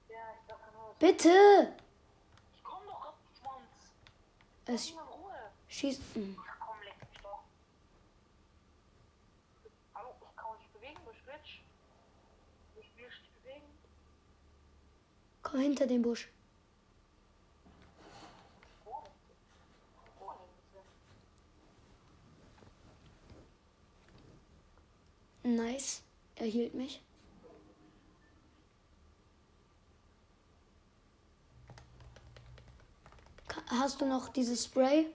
Ja, 0.08 0.18
Bitte! 0.98 1.76
ich 2.54 2.62
komm 2.62 2.84
doch 2.86 3.06
ab, 3.06 3.18
Schwanz. 3.40 3.66
Es 4.66 4.92
schießt. 5.68 6.00
Hm. 6.14 6.36
Ach 6.38 6.56
komm, 6.60 6.76
leck 6.84 6.96
mich 7.00 7.22
doch. 7.22 7.42
Hallo, 9.94 10.10
ich 10.20 10.36
kann 10.36 10.50
mich 10.52 10.60
nicht 10.60 10.72
bewegen 10.74 11.00
durch 11.04 11.24
Glitch. 11.24 11.62
Ich 12.80 12.96
will 12.96 13.06
mich 13.06 13.20
nicht 13.20 13.42
bewegen. 13.42 13.66
Komm 15.41 15.41
hinter 15.58 15.86
den 15.86 16.02
Busch. 16.02 16.28
Nice. 25.42 26.02
Er 26.36 26.46
hielt 26.46 26.74
mich. 26.74 27.02
Hast 33.68 34.00
du 34.00 34.06
noch 34.06 34.28
dieses 34.28 34.64
Spray? 34.64 35.06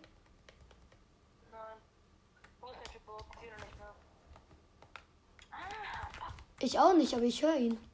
Ich 6.59 6.79
auch 6.79 6.93
nicht, 6.93 7.13
aber 7.13 7.23
ich 7.23 7.43
höre 7.43 7.55
ihn. 7.55 7.86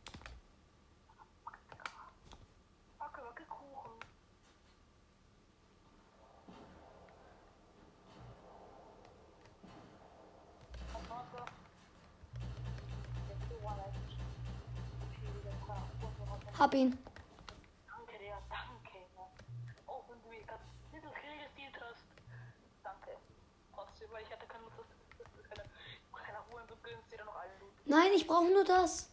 Hab 16.64 16.74
ihn. 16.76 16.97
Danke 17.88 18.18
dir, 18.20 18.38
danke. 18.49 18.97
Auch 19.86 20.05
wenn 20.07 20.22
du 20.22 20.30
mir 20.30 20.45
ganz 20.45 20.61
Kill 20.91 21.01
gestealt 21.01 21.76
hast. 21.82 22.05
Danke. 22.82 23.18
Trotzdem, 23.76 24.09
weil 24.11 24.24
ich 24.24 24.32
hatte 24.32 24.45
keine 24.47 24.64
Lust, 24.64 24.89
keine, 25.49 25.70
keine 26.14 26.39
Ruhe 26.49 26.61
und 26.61 26.70
du 26.70 26.76
gönnst 26.82 27.11
dir 27.11 27.18
dann 27.18 27.26
noch 27.26 27.36
alle 27.36 27.51
Loot. 27.59 27.74
Nein, 27.84 28.11
ich 28.16 28.26
brauche 28.26 28.49
nur 28.49 28.64
das. 28.64 29.09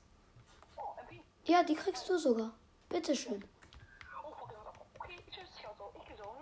Oh, 0.76 0.94
MP. 1.00 1.24
Ja, 1.44 1.64
die 1.64 1.74
kriegst 1.74 2.08
du 2.08 2.18
sogar. 2.18 2.52
Bitteschön. 2.88 3.44
Oh, 4.22 4.32
okay, 5.00 5.18
ich 5.26 5.66
hau 5.66 5.74
so. 5.76 5.92
Ich 5.98 6.06
geh 6.06 6.14
so. 6.14 6.36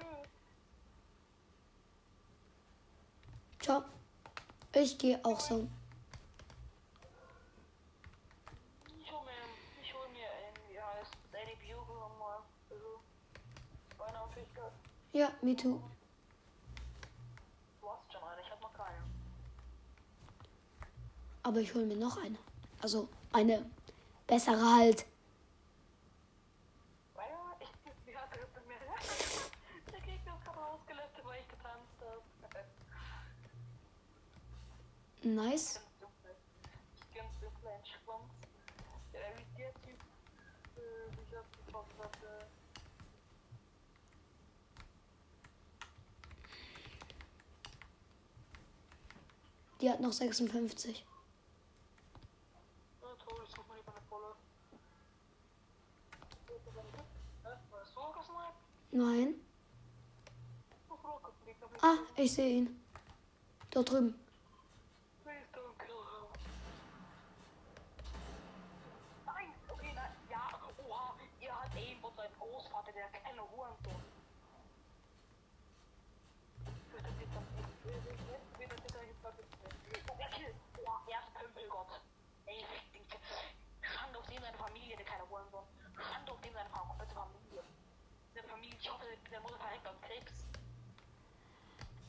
Ciao. 3.60 3.84
Ich 4.74 4.98
gehe 4.98 5.18
auch 5.24 5.40
so. 5.40 5.66
Ich 9.00 9.10
hol 9.10 9.24
mir, 9.24 9.32
ich 9.82 9.94
hol 9.94 10.08
mir 10.10 10.26
ein, 10.26 10.54
wie 10.68 10.78
heißt, 10.80 11.12
Daily 11.32 11.56
Bugle 11.56 11.96
nochmal. 11.96 12.38
Also, 12.70 13.00
meine 13.98 14.32
Fähigkeit. 14.34 14.72
Ja, 15.12 15.32
me 15.42 15.56
too. 15.56 15.80
Du 17.80 17.88
hast 17.88 18.12
schon 18.12 18.22
eine, 18.22 18.40
ich 18.42 18.50
hab 18.50 18.60
noch 18.60 18.72
keine. 18.74 19.02
Aber 21.42 21.60
ich 21.60 21.74
hole 21.74 21.86
mir 21.86 21.96
noch 21.96 22.22
eine. 22.22 22.36
Also 22.82 23.08
eine 23.32 23.64
bessere 24.26 24.76
halt. 24.76 25.06
Weil 27.14 27.24
ich, 27.60 27.68
wie 28.06 28.16
hat 28.16 28.28
er 28.32 28.46
mit 28.54 28.68
mir? 28.68 28.76
Der 29.92 30.00
Gegner 30.00 30.34
ist 30.36 30.44
gerade 30.44 30.58
rausgelöst, 30.58 31.24
weil 31.24 31.40
ich 31.40 31.48
getanzt 31.48 32.00
habe. 32.00 32.22
Nice. 35.22 35.74
Ganz 35.74 35.98
dunkle. 36.00 36.36
Ich 36.96 37.14
ganz 37.16 37.40
dunkle 37.40 37.70
ein 37.70 37.84
Schwanz. 37.86 38.32
Der 39.12 39.20
wie 39.38 39.58
der 39.58 39.74
Typ, 39.74 40.00
äh, 40.76 41.16
wie 41.16 41.22
ich 41.22 41.30
das 41.30 41.50
getroffen 41.64 41.98
hatte. 41.98 42.46
Die 49.80 49.90
hat 49.90 50.00
noch 50.00 50.12
56. 50.12 51.04
Ja, 53.00 53.08
toll, 53.24 53.40
ich 53.44 53.50
such 53.54 53.66
mal 53.68 53.76
lieber 53.76 53.92
eine 53.92 54.00
volle. 54.08 54.34
Hä? 56.46 57.50
War 57.70 57.80
das 57.80 57.94
so 57.94 58.12
gesniped? 58.18 58.54
Nein. 58.90 59.34
Ah, 61.80 61.98
ich 62.16 62.32
sehe 62.32 62.56
ihn. 62.58 62.84
Dort 63.70 63.90
drüben. 63.90 64.14
Please 65.22 65.46
don't 65.52 65.78
kill 65.78 65.94
her. 65.94 66.26
Nein, 69.26 69.52
okay, 69.68 69.92
nein, 69.94 70.12
ja, 70.28 70.60
oha, 70.88 71.14
ihr 71.40 71.54
hat 71.54 71.72
Aimbot 71.76 72.16
sein 72.16 72.30
Großvater, 72.40 72.92
der 72.92 73.08
keine 73.10 73.42
Hurensohn. 73.42 74.02
Bitte, 76.90 77.12
bitte, 77.18 77.38
bitte, 77.84 78.00
bitte, 78.00 78.18
bitte, 78.58 78.76
bitte, 78.82 79.36
bitte, 79.36 79.58
Oh, 80.10 80.16
er 80.18 80.28
killt. 80.30 80.54
Oha, 80.84 81.00
er 81.06 81.18
ist 81.20 81.34
Pömpelgott. 81.34 82.00
Ey, 82.46 82.64
fick 82.64 82.92
den 82.92 83.08
Kind. 83.08 83.22
Schande 83.82 84.18
auf 84.18 84.26
den 84.26 84.40
seine 84.40 84.56
Familie, 84.58 84.96
der 84.96 85.04
keine 85.06 85.28
Hurensohn. 85.28 85.64
Auf 86.30 86.40
den 86.40 86.52
seine 86.52 86.68
komplette 86.70 87.14
Familie. 87.14 87.62
Seine 88.34 88.48
Familie, 88.48 88.76
ich 88.80 88.90
hoffe, 88.90 89.04
der 89.30 89.40
Mutter 89.40 89.58
verreckt 89.58 89.86
an 89.86 90.00
Krebs. 90.02 90.48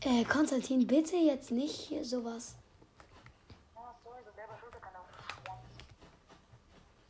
Äh, 0.01 0.23
Konstantin, 0.23 0.87
bitte 0.87 1.17
jetzt 1.17 1.51
nicht 1.51 1.75
hier 1.75 2.05
sowas. 2.05 2.55
Ja, 3.75 3.93
sorry, 4.01 4.23
so 4.23 4.31
selber 4.31 4.57
schuld, 4.57 4.81
kann 4.81 4.95
auch. 4.95 5.07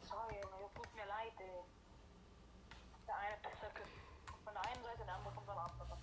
Sorry, 0.10 0.41
tut 0.76 0.95
mir 0.95 1.05
leid, 1.05 1.34
ey. 1.38 1.62
Der 3.05 3.18
eine 3.18 3.38
kommt 3.41 4.43
von 4.43 4.53
der 4.53 4.66
einen 4.66 4.84
Seite, 4.84 5.05
der 5.05 5.16
andere 5.16 5.34
kommt 5.36 5.45
von 5.45 5.55
der 5.55 5.66
anderen. 5.66 5.99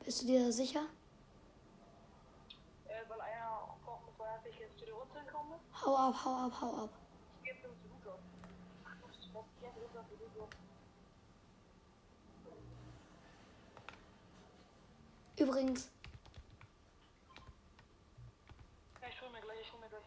Bist 0.05 0.20
du 0.22 0.26
dir 0.26 0.45
da 0.45 0.53
sicher? 0.53 0.82
Äh, 2.85 3.09
weil 3.09 3.20
einer 3.20 3.74
braucht 3.85 4.07
mit 4.07 4.16
seiner 4.18 4.39
Fähigkeit 4.41 4.70
zu 4.78 4.85
dir 4.85 4.95
runtergekommen 4.95 5.55
ist. 5.55 5.85
Hau 5.85 5.97
ab, 5.97 6.14
hau 6.24 6.35
ab, 6.47 6.53
hau 6.61 6.85
ab. 6.85 7.03
Übrigens, 15.36 15.90
ich 19.07 19.20
hol 19.20 19.30
mir 19.30 19.40
gleich, 19.40 19.61
ich 19.61 19.72
hol 19.72 19.80
mir 19.80 19.88
gleich. 19.88 20.02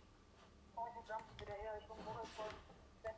Oh, 0.76 0.86
ich 0.88 1.08
jump 1.08 1.24
wieder 1.40 1.54
her, 1.54 1.78
ich 1.80 1.86
bin 1.86 1.98
voll 2.04 2.50
der 3.04 3.14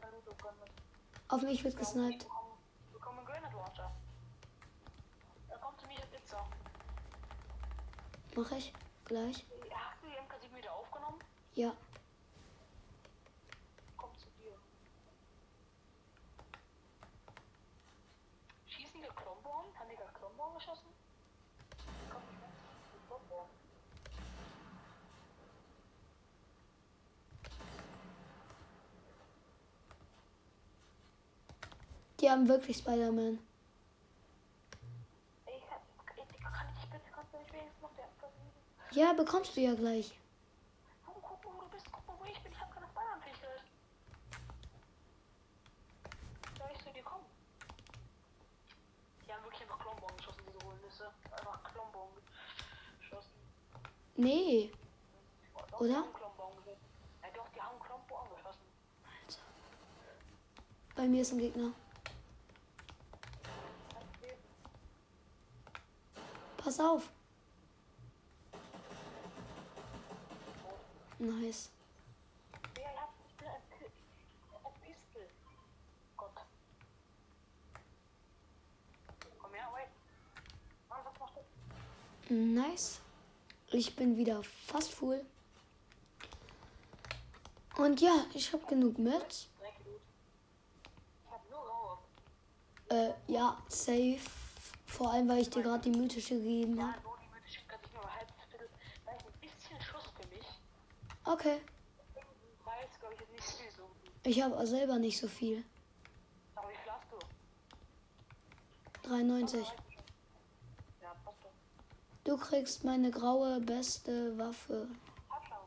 auf 1.30 1.44
mich 1.44 1.64
wird 1.64 1.78
gesniped. 1.78 2.26
Einen 2.26 3.26
Granite 3.26 3.56
Launcher. 3.56 3.92
Er 5.50 5.58
kommt 5.60 5.80
zu 5.80 5.86
mir 5.86 6.02
in 6.02 6.10
Pizza. 6.10 6.44
Mach 8.36 8.52
ich 8.52 8.74
gleich. 9.06 9.46
Hast 9.72 10.04
du 10.04 10.08
die 10.08 10.16
MK7 10.16 10.58
wieder 10.58 10.74
aufgenommen? 10.74 11.20
Ja. 11.54 11.76
Kommt 13.96 14.20
zu 14.20 14.28
dir. 14.32 14.58
Schießen 18.66 19.02
wir 19.02 19.10
Klomborn? 19.10 19.68
Haben 19.78 19.90
die 19.90 19.96
gerade 19.98 20.14
Klomborn 20.14 20.49
geschossen? 20.60 20.90
Die 32.20 32.30
haben 32.30 32.48
wirklich 32.50 32.78
Spider-Man. 32.78 33.40
Ey, 35.46 35.62
kann, 35.70 35.80
ey, 36.18 36.26
Digga, 36.28 36.50
kann 36.50 36.68
ich 36.78 36.90
bitte, 36.90 37.04
kannst 37.16 37.34
du 37.34 37.38
nicht 37.38 37.54
wenigstens 37.54 37.82
noch 37.82 37.96
der 37.96 38.06
MK7? 38.06 39.00
Ja, 39.00 39.14
bekommst 39.14 39.56
du 39.56 39.62
ja 39.62 39.74
gleich. 39.74 40.20
Oh, 41.08 41.14
guck 41.22 41.46
mal, 41.46 41.54
wo 41.56 41.62
du 41.62 41.70
bist, 41.70 41.86
guck 41.90 42.06
mal, 42.06 42.18
wo 42.20 42.26
ich 42.26 42.38
bin, 42.44 42.52
ich 42.52 42.60
hab 42.60 42.74
keine 42.74 42.88
Bayern-Fähigkeit. 42.94 43.62
Soll 46.58 46.70
ich 46.74 46.84
zu 46.84 46.92
dir 46.92 47.04
kommen? 47.04 47.24
Die 49.26 49.32
haben 49.34 49.44
wirklich 49.46 49.62
einfach 49.62 49.80
Klomborn 49.80 50.18
geschossen, 50.18 50.44
diese 50.46 50.68
Hohlnisse. 50.68 51.06
Einfach 51.32 51.64
Klomborn 51.72 52.10
geschossen. 53.00 53.32
Nee. 53.34 53.38
Doch, 53.38 53.38
Oder? 53.38 53.38
Die 53.38 53.38
haben 53.38 53.38
Klomborn 53.38 53.38
geschossen. 53.38 53.38
Ja, 53.74 53.80
doch, 53.80 53.96
die 54.09 54.09
haben 57.64 57.80
Klomborn 57.80 58.28
geschossen. 58.36 58.60
Bei 60.94 61.08
mir 61.08 61.22
ist 61.22 61.32
ein 61.32 61.38
Gegner. 61.38 61.72
Pass 66.58 66.82
auf. 66.82 67.10
Nice. 71.20 71.72
Ja? 72.78 72.90
Nice. 82.36 83.00
Ich 83.72 83.96
bin 83.96 84.18
wieder 84.18 84.42
fast 84.44 84.92
full. 84.92 85.24
Und 87.78 88.02
ja, 88.02 88.26
ich 88.34 88.52
habe 88.52 88.66
genug 88.66 88.98
mit. 88.98 89.48
Äh, 92.90 93.12
ja, 93.28 93.58
safe. 93.68 94.20
Vor 94.88 95.12
allem, 95.12 95.30
weil 95.30 95.40
ich 95.40 95.50
dir 95.52 95.62
gerade 95.62 95.90
die 95.90 95.98
mythische 95.98 96.36
gegeben 96.36 96.84
habe. 96.84 96.98
Okay. 101.24 101.62
Ich, 104.24 104.42
habe 104.42 104.66
selber 104.66 104.98
nicht 104.98 105.20
so 105.20 105.28
viel. 105.28 105.64
Aber 106.56 106.70
wie 106.70 106.76
viel 106.76 106.92
hast 106.92 107.12
du? 109.04 109.10
93. 109.10 109.66
Du 112.30 112.38
kriegst 112.38 112.84
meine 112.84 113.10
graue 113.10 113.60
beste 113.60 114.38
Waffe. 114.38 114.88
Hab 115.32 115.44
schon. 115.44 115.58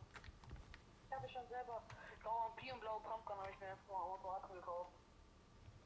Ich 1.08 1.12
habe 1.12 1.28
schon 1.28 1.42
selber 1.48 1.82
blaue 2.22 2.46
MP 2.56 2.72
und 2.72 2.80
blaue 2.80 3.00
Pumpgun 3.00 3.36
habe 3.36 3.50
ich 3.52 3.58
mir 3.58 3.66
jetzt 3.66 3.88
mal 3.88 3.96
Automaten 3.96 4.54
gekauft. 4.54 4.92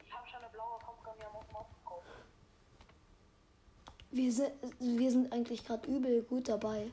Ich 0.05 0.13
habe 0.13 0.27
schon 0.27 0.37
eine 0.37 0.49
blaue 0.49 0.77
Pumpgun 0.77 1.13
hier 1.17 1.27
am 1.29 1.35
Automaten 1.37 1.73
gekauft. 1.83 2.05
Wir 4.11 4.31
sind, 4.31 4.53
wir 4.77 5.09
sind 5.09 5.33
eigentlich 5.33 5.65
gerade 5.65 5.87
übel 5.87 6.21
gut 6.21 6.47
dabei. 6.47 6.91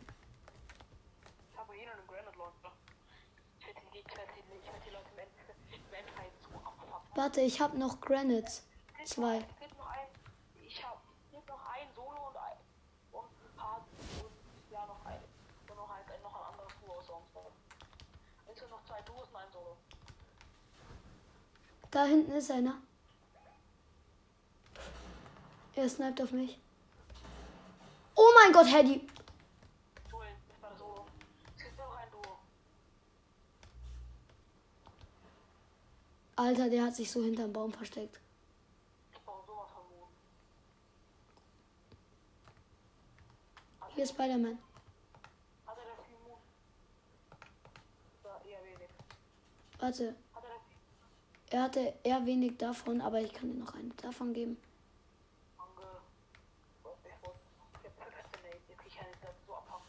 Ich 1.52 1.58
habe 1.58 1.74
hier 1.74 1.86
noch 1.86 1.98
einen 1.98 2.06
Granite 2.06 2.38
Launcher. 2.38 2.72
Ich 3.58 3.66
werde 3.66 3.80
die, 3.92 4.90
Leute 4.90 5.10
im 5.12 5.18
End, 5.18 5.30
im 5.68 5.94
Endfight 5.94 6.32
so 6.40 6.56
abfucken. 6.56 7.16
Warte, 7.16 7.42
ich 7.42 7.60
habe 7.60 7.78
noch 7.78 8.00
Granites. 8.00 8.62
Zwei. 9.04 9.36
Es 9.36 9.60
gibt 9.60 9.76
noch 9.76 9.90
ein, 9.90 10.08
ich 10.54 10.82
habe, 10.82 11.00
es 11.26 11.30
gibt 11.32 11.48
noch 11.48 11.60
ein 11.70 11.86
Solo 11.94 12.28
und 12.28 12.36
ein, 12.36 12.56
und 13.12 13.24
ein 13.24 13.56
paar, 13.56 13.86
und 14.24 14.72
ja, 14.72 14.86
noch 14.86 15.04
ein, 15.04 15.20
und 15.68 15.76
noch 15.76 15.90
ein, 15.90 16.22
noch 16.22 16.34
ein 16.34 16.52
anderes 16.52 16.72
Duo-Song. 16.80 17.22
Es 18.50 18.58
gibt 18.58 18.70
noch 18.70 18.84
zwei 18.84 19.00
Duos 19.02 19.28
und 19.28 19.36
ein 19.36 19.50
Solo. 19.52 19.76
Da 21.94 22.06
hinten 22.06 22.32
ist 22.32 22.50
einer. 22.50 22.76
Er 25.76 25.88
sniped 25.88 26.20
auf 26.22 26.32
mich. 26.32 26.58
Oh 28.16 28.30
mein 28.42 28.52
Gott, 28.52 28.66
Hedy. 28.66 29.06
Alter, 36.34 36.68
der 36.68 36.82
hat 36.82 36.96
sich 36.96 37.08
so 37.08 37.22
hinterm 37.22 37.52
Baum 37.52 37.72
versteckt. 37.72 38.18
Hier 43.94 44.02
ist 44.02 44.10
Spider-Man. 44.10 44.58
Hat 49.78 49.94
er 51.50 51.62
hatte 51.62 51.94
eher 52.02 52.24
wenig 52.26 52.56
davon, 52.58 53.00
aber 53.00 53.20
ich 53.20 53.32
kann 53.32 53.50
ihm 53.50 53.58
noch 53.60 53.74
eine 53.74 53.90
davon 53.94 54.32
geben. 54.32 54.56
Ange... 55.58 55.86
Ich 56.78 56.84
wollte... 56.84 57.08
Ich 57.08 57.84
hab 57.84 57.96
Procrastinate. 57.96 58.60
Jetzt 58.68 58.78
krieg 58.78 58.92
ich 58.92 58.96
keine 58.96 59.12
Zeit 59.12 59.34
so 59.46 59.54
abhauen. 59.54 59.82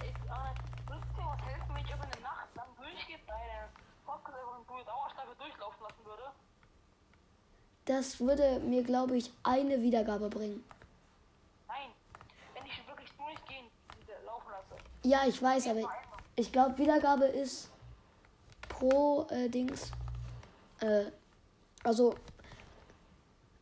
Ich, 0.03 0.09
äh, 0.09 0.88
würdest 0.88 1.12
du 1.16 1.22
was 1.22 1.40
helfen, 1.47 1.68
wenn 1.74 1.84
ich 1.84 1.90
über 1.94 2.03
eine 2.03 2.20
Nacht 2.20 2.55
lang 2.57 2.68
durchgeht, 2.76 3.20
deine 3.26 3.70
Podcast 4.05 4.36
einfach 4.36 4.78
in 4.80 4.86
Dauerschleife 4.86 5.34
durchlaufen 5.38 5.82
lassen 5.82 6.05
würde? 6.05 6.32
Das 7.87 8.20
würde 8.20 8.61
mir, 8.61 8.82
glaube 8.82 9.16
ich, 9.16 9.32
eine 9.43 9.80
Wiedergabe 9.80 10.28
bringen. 10.28 10.62
Nein. 11.66 11.91
Wenn 12.55 12.66
ich 12.66 12.87
wirklich 12.87 13.11
durchgehend 13.12 13.70
laufen 14.24 14.51
lasse. 14.51 14.82
Ja, 15.03 15.26
ich 15.26 15.41
weiß, 15.41 15.68
aber 15.68 15.89
ich 16.37 16.53
glaube, 16.53 16.76
Wiedergabe 16.78 17.24
ist 17.24 17.70
pro 18.68 19.26
äh, 19.30 19.49
Dings. 19.49 19.91
Äh, 20.80 21.07
also, 21.84 22.14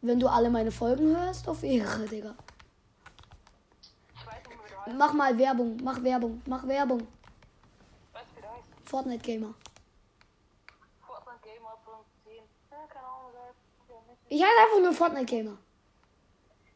wenn 0.01 0.18
du 0.18 0.27
alle 0.27 0.51
meine 0.51 0.72
Folgen 0.72 1.16
hörst, 1.16 1.47
auf 1.49 1.62
Ehre, 1.62 2.07
Digga. 2.07 2.35
Nicht. 4.87 4.99
Mach 4.99 5.12
mal 5.12 5.37
Werbung, 5.39 5.79
mach 5.83 6.03
Werbung, 6.03 6.43
mach 6.47 6.66
Werbung. 6.66 7.07
Heißt? 8.14 8.27
Fortnite 8.85 9.22
Gamer. 9.22 9.55
Fortnite 11.07 11.39
Gamer 11.43 11.79
10. 12.25 12.35
Ja, 12.70 12.87
keine 12.89 13.07
Ahnung, 13.07 13.31
wer 13.33 13.43
heißt. 13.49 13.59
Ja, 13.89 13.95
nicht. 14.09 14.24
Ich 14.35 14.43
heiße 14.43 14.61
einfach 14.62 14.80
nur 14.80 14.93
Fortnite 14.93 15.26
Gamer. 15.26 15.57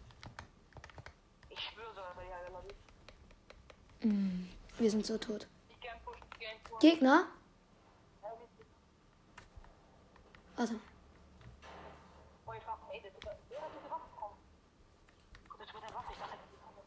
Der 15.80 15.94
Waffe, 15.94 16.12
ich 16.12 16.18
dachte, 16.18 16.38
die 16.50 16.56
bekommen. 16.56 16.86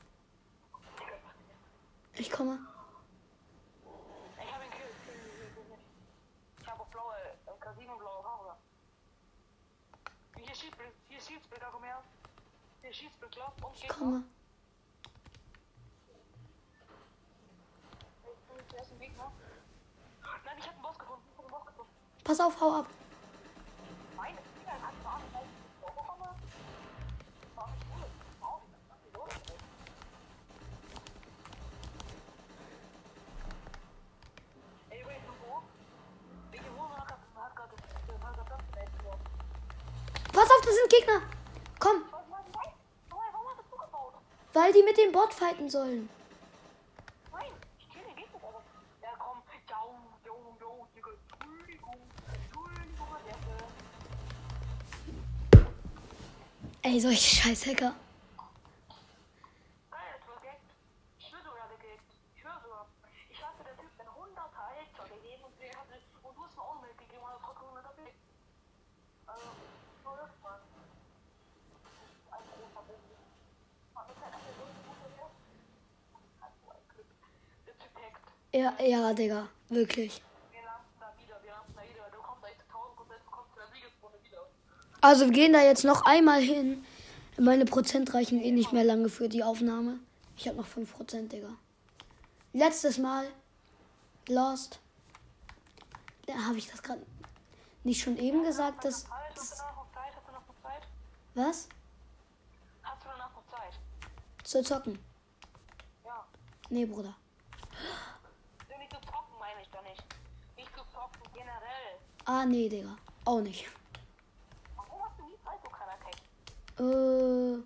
Digga, 1.00 1.16
Ich 2.18 2.32
komme. 2.32 2.60
ich 4.42 4.52
hab 4.54 4.64
ihn 4.64 4.72
gekillt. 4.72 4.96
Ich 6.62 6.68
hab 6.68 6.80
auch 6.80 6.88
blaue, 6.88 7.16
äh, 7.46 7.60
Casino 7.60 7.98
blaue 7.98 8.24
Haare. 8.24 8.56
Hier 10.38 10.56
Schiedsbild, 10.56 10.94
hier 11.10 11.20
Schiedsbild, 11.22 11.62
da 11.62 11.70
komm 11.72 11.84
her. 11.84 12.04
Hier 12.82 12.94
Schiedsbild, 12.94 13.32
klar, 13.32 13.54
und 13.64 13.74
Ich 13.76 13.82
Gegner. 13.82 13.96
komme. 13.98 14.24
Wer 18.24 18.32
ist 18.32 18.40
ein 18.50 18.58
Gegner? 18.58 18.65
Nein, 18.78 20.56
ich 20.58 20.68
hab 20.68 20.74
einen 20.74 20.82
Boss 20.82 20.98
gefunden, 20.98 21.24
ich 21.32 21.38
hab 21.38 21.46
einen 21.46 21.52
Boss 21.52 21.66
gefunden. 21.66 21.92
Pass 22.24 22.40
auf, 22.40 22.60
hau 22.60 22.80
ab. 22.80 22.88
Meine 24.16 24.38
hat 24.38 24.94
weil 25.04 25.44
ich? 25.44 25.50
Pass 40.34 40.52
auf, 40.52 40.62
das 40.66 40.76
sind 40.76 40.90
Gegner. 40.90 41.22
Komm, 41.80 42.04
weil 44.52 44.74
die 44.74 44.84
mit 44.84 44.98
dem 44.98 45.12
Bot 45.12 45.34
fighten 45.34 45.70
sollen. 45.70 46.10
Der 77.66 77.80
Typ 77.80 77.96
hackt. 77.96 78.22
Ja, 78.54 78.78
ja, 78.80 79.12
Digga. 79.12 79.48
Wirklich. 79.70 80.22
Wir 80.52 80.62
landen 80.62 80.86
da 81.00 81.12
wieder, 81.18 81.42
wir 81.42 81.50
landen 81.50 81.74
da 81.76 81.82
wieder. 81.82 82.12
Du 82.12 82.22
kommst 82.22 82.46
echt 82.46 82.62
1000 82.62 82.96
Prozent, 82.96 83.26
bekommst 83.26 83.56
du 83.56 83.60
der 83.60 83.70
Siegesrunde 83.74 84.20
wieder. 84.22 84.46
Also, 85.08 85.26
wir 85.26 85.34
gehen 85.34 85.54
da 85.54 85.62
jetzt 85.62 85.84
noch 85.84 86.04
einmal 86.04 86.42
hin. 86.42 86.84
Meine 87.38 87.66
Prozent 87.66 88.16
reichen 88.16 88.42
eh 88.42 88.52
nicht 88.52 88.74
mehr 88.74 88.84
lange 88.84 89.08
für 89.08 89.30
die 89.30 89.44
Aufnahme. 89.44 90.00
Ich 90.36 90.48
habe 90.48 90.58
noch 90.58 90.66
5%, 90.66 91.28
Digga. 91.28 91.50
Letztes 92.54 92.98
Mal. 92.98 93.28
Lost. 94.28 94.80
Da 96.26 96.34
habe 96.48 96.58
ich 96.58 96.72
das 96.72 96.82
gerade 96.82 97.06
nicht 97.84 98.02
schon 98.02 98.18
eben 98.18 98.44
gesagt, 98.44 98.84
dass. 98.84 99.04
Zeit? 99.04 99.12
was? 101.36 101.70
Hast 102.82 103.04
du 103.04 103.08
danach 103.08 103.32
noch 103.36 103.46
Zeit? 103.46 103.80
Zu 104.44 104.64
zocken. 104.64 104.98
Ja. 106.04 106.26
Nee, 106.70 106.88
Bruder. 106.88 107.16
Ja, 108.72 108.78
nicht 108.80 108.92
zu 108.92 109.00
zocken, 109.02 109.38
meine 109.40 109.62
ich 109.62 109.70
doch 109.70 109.84
nicht. 109.84 110.04
Nicht 110.58 110.72
zu 110.72 110.84
zocken, 110.92 111.22
generell. 111.32 112.00
Ah, 112.26 112.44
nee, 112.44 112.68
Digga. 112.68 112.98
Auch 113.26 113.42
nicht. 113.42 113.68
Warum 114.76 115.04
hast 115.04 115.20
du 115.20 115.26
nie 115.26 115.38
Zeit, 115.44 115.60
du 115.64 115.70
kleiner 115.70 115.98
Keck? 116.04 116.16
Äh. 116.80 117.58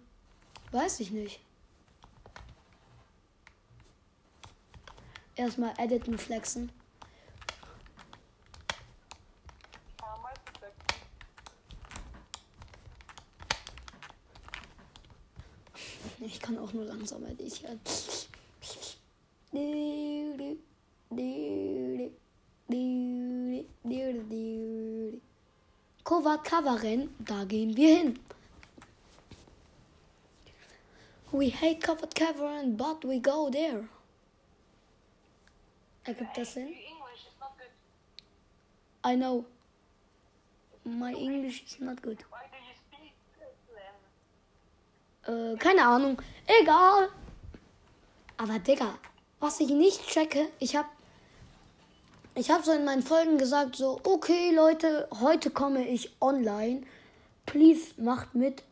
Weiß 0.72 1.00
ich 1.00 1.12
nicht. 1.12 1.40
Erstmal 5.36 5.74
editen, 5.78 6.18
flexen. 6.18 6.72
Ich 16.20 16.40
kann 16.40 16.58
auch 16.60 16.74
nur 16.74 16.86
langsam 16.86 17.26
editieren. 17.26 17.80
Kovat 26.04 26.44
Kavaren, 26.44 27.16
da 27.20 27.44
gehen 27.46 27.76
wir 27.76 27.98
hin. 27.98 28.20
We 31.32 31.50
hate 31.50 31.80
Kovat 31.82 32.16
Kavaren, 32.16 32.76
but 32.76 33.06
we 33.06 33.20
go 33.20 33.50
there. 33.52 33.88
Ergibt 36.06 36.36
das 36.36 36.54
Sinn? 36.54 36.74
I 39.04 39.16
know. 39.16 39.46
My 40.84 41.14
English 41.14 41.64
is 41.64 41.80
not 41.80 42.02
good. 42.02 42.18
Why 42.32 42.50
do 42.52 42.58
you 42.58 42.74
speak 42.76 43.14
then? 45.26 45.54
Äh, 45.54 45.58
keine 45.58 45.86
Ahnung. 45.86 46.20
Egal. 46.48 47.10
Aber 48.38 48.58
Digga, 48.58 48.98
was 49.40 49.60
ich 49.60 49.70
nicht 49.70 50.08
checke, 50.08 50.50
ich 50.60 50.76
hab. 50.76 50.88
Ich 52.34 52.50
habe 52.50 52.64
so 52.64 52.72
in 52.72 52.86
meinen 52.86 53.04
Folgen 53.04 53.38
gesagt, 53.38 53.76
so, 53.76 54.00
okay 54.04 54.52
Leute, 54.52 55.08
heute 55.20 55.52
komme 55.52 55.88
ich 55.88 56.10
online. 56.22 56.84
Please 57.46 57.94
macht 57.98 58.34
mit. 58.34 58.64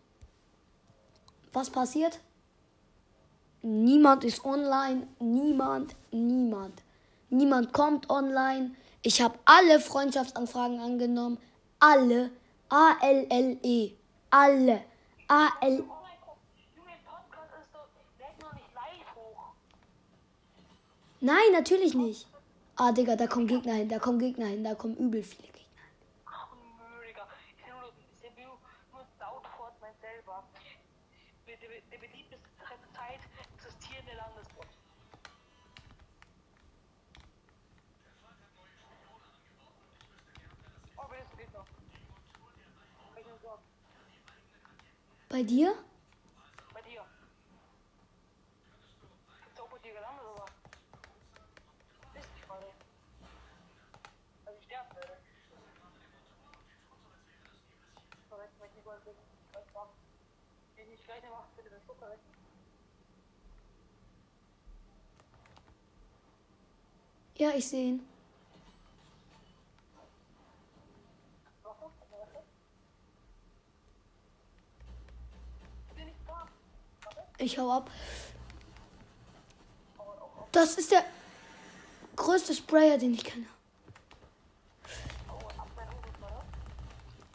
Was 1.53 1.69
passiert? 1.69 2.19
Niemand 3.69 4.23
ist 4.23 4.45
online. 4.45 5.09
Niemand, 5.19 5.93
niemand. 6.11 6.81
Niemand 7.29 7.73
kommt 7.73 8.09
online. 8.09 8.71
Ich 9.01 9.21
habe 9.21 9.37
alle 9.43 9.81
Freundschaftsanfragen 9.81 10.79
angenommen. 10.79 11.37
Alle. 11.77 12.31
A-L-L-E. 12.69 13.91
Alle. 14.29 14.83
A-L. 15.27 15.83
Oh 15.85 15.93
hoch. 19.15 19.53
Nein, 21.19 21.51
natürlich 21.51 21.93
nicht. 21.93 22.25
Ah, 22.77 22.93
Digga, 22.93 23.17
da 23.17 23.27
kommen 23.27 23.47
Gegner 23.47 23.73
hin, 23.73 23.89
da 23.89 23.99
kommen 23.99 24.19
Gegner 24.19 24.45
hin, 24.45 24.63
da 24.63 24.75
kommen 24.75 24.95
übel 24.95 25.23
viele 25.23 25.49
Bei 45.37 45.43
dir? 45.43 45.71
Bei 46.73 46.81
dir. 46.81 47.05
Ist 49.45 49.61
auch 49.61 49.69
bei 49.69 49.77
dir 49.77 49.93
gelandet, 49.93 50.25
oder? 50.33 50.45
Ist 52.19 52.33
nicht 52.33 52.47
mal. 52.47 52.57
Also 54.47 54.57
ich 54.59 54.65
sterben 54.65 54.95
werde. 54.95 55.17
Korrekt, 58.31 58.53
weil 58.59 58.69
ich 58.75 58.83
mal 58.83 58.99
bin. 59.01 59.13
Was? 59.73 59.89
Wenn 60.75 60.91
ich 60.91 61.05
gleich 61.05 61.21
mache, 61.29 61.49
bitte 61.55 61.69
das 61.69 61.85
so 61.85 61.93
korrekt. 61.93 62.23
Ja, 67.35 67.51
ich 67.51 67.67
sehe 67.67 67.89
ihn. 67.89 68.07
Warum? 71.61 71.91
Bin 75.97 76.09
ich 76.09 76.15
da? 76.27 76.47
Warte. 77.03 77.26
Ich 77.39 77.57
hau 77.57 77.71
ab. 77.71 77.91
Das 80.51 80.77
ist 80.77 80.91
der 80.91 81.03
größte 82.15 82.53
Sprayer, 82.55 82.97
den 82.97 83.13
ich 83.13 83.23
kenne. 83.23 83.45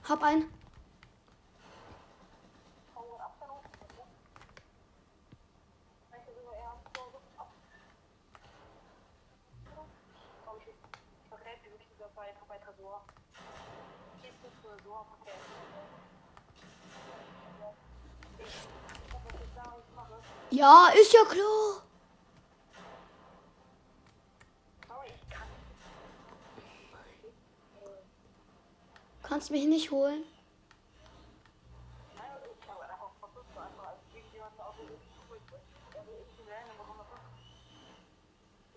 Hab 0.09 0.23
einen. 0.25 0.53
Oh, 2.97 3.17
ab 3.21 3.33
mein 3.41 3.51
Hut, 3.53 3.63
oder? 3.97 4.07
Ich 6.19 6.25
sogar 6.35 6.55
eher 6.55 6.75
so 6.93 7.01
ab. 7.39 7.49
Oh, 10.47 10.57
ich 10.59 10.75
verrät 11.31 11.65
dir 11.65 11.71
wirklich 11.71 11.89
dieser 11.95 12.09
bei, 12.17 12.35
bei 12.49 12.59
Tresor. 12.59 13.05
Hier 14.21 14.31
ist 14.31 14.39
das 14.43 14.53
Tresor, 14.61 15.07
okay. 15.21 15.39
Ich, 18.39 18.47
ich 18.49 19.15
hab 19.15 19.25
was 19.25 19.41
ich 19.41 19.55
da 19.55 19.77
nicht 19.77 19.95
mache. 19.95 20.42
Ja, 20.53 20.89
ist 21.01 21.15
ja 21.15 21.25
klar. 21.25 21.83
Kannst 29.23 29.51
mich 29.51 29.65
nicht 29.65 29.91
holen. 29.91 30.25
Nein, 32.15 32.27
ich 32.61 32.69
habe 32.69 32.83
einfach 32.83 33.13
versucht, 33.19 33.47
so 33.55 33.61
einfach 33.61 33.87
als 33.89 34.01
irgendjemand 34.15 34.61
auf 34.61 34.75
die 34.77 34.85
Stufe 34.85 35.41
zu 35.49 35.55
Also 35.97 36.11
ich 36.21 36.37
bin 36.37 36.45
random, 36.53 36.77
warum 36.77 36.99
das 37.01 37.09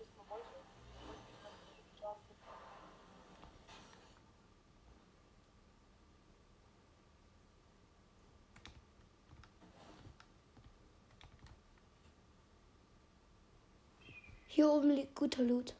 Ist 0.00 0.16
nur 0.16 0.24
heute. 0.30 0.56
Hier 14.56 14.72
oben 14.72 14.88
liegt 14.88 15.14
guter 15.14 15.42
Loot. 15.42 15.74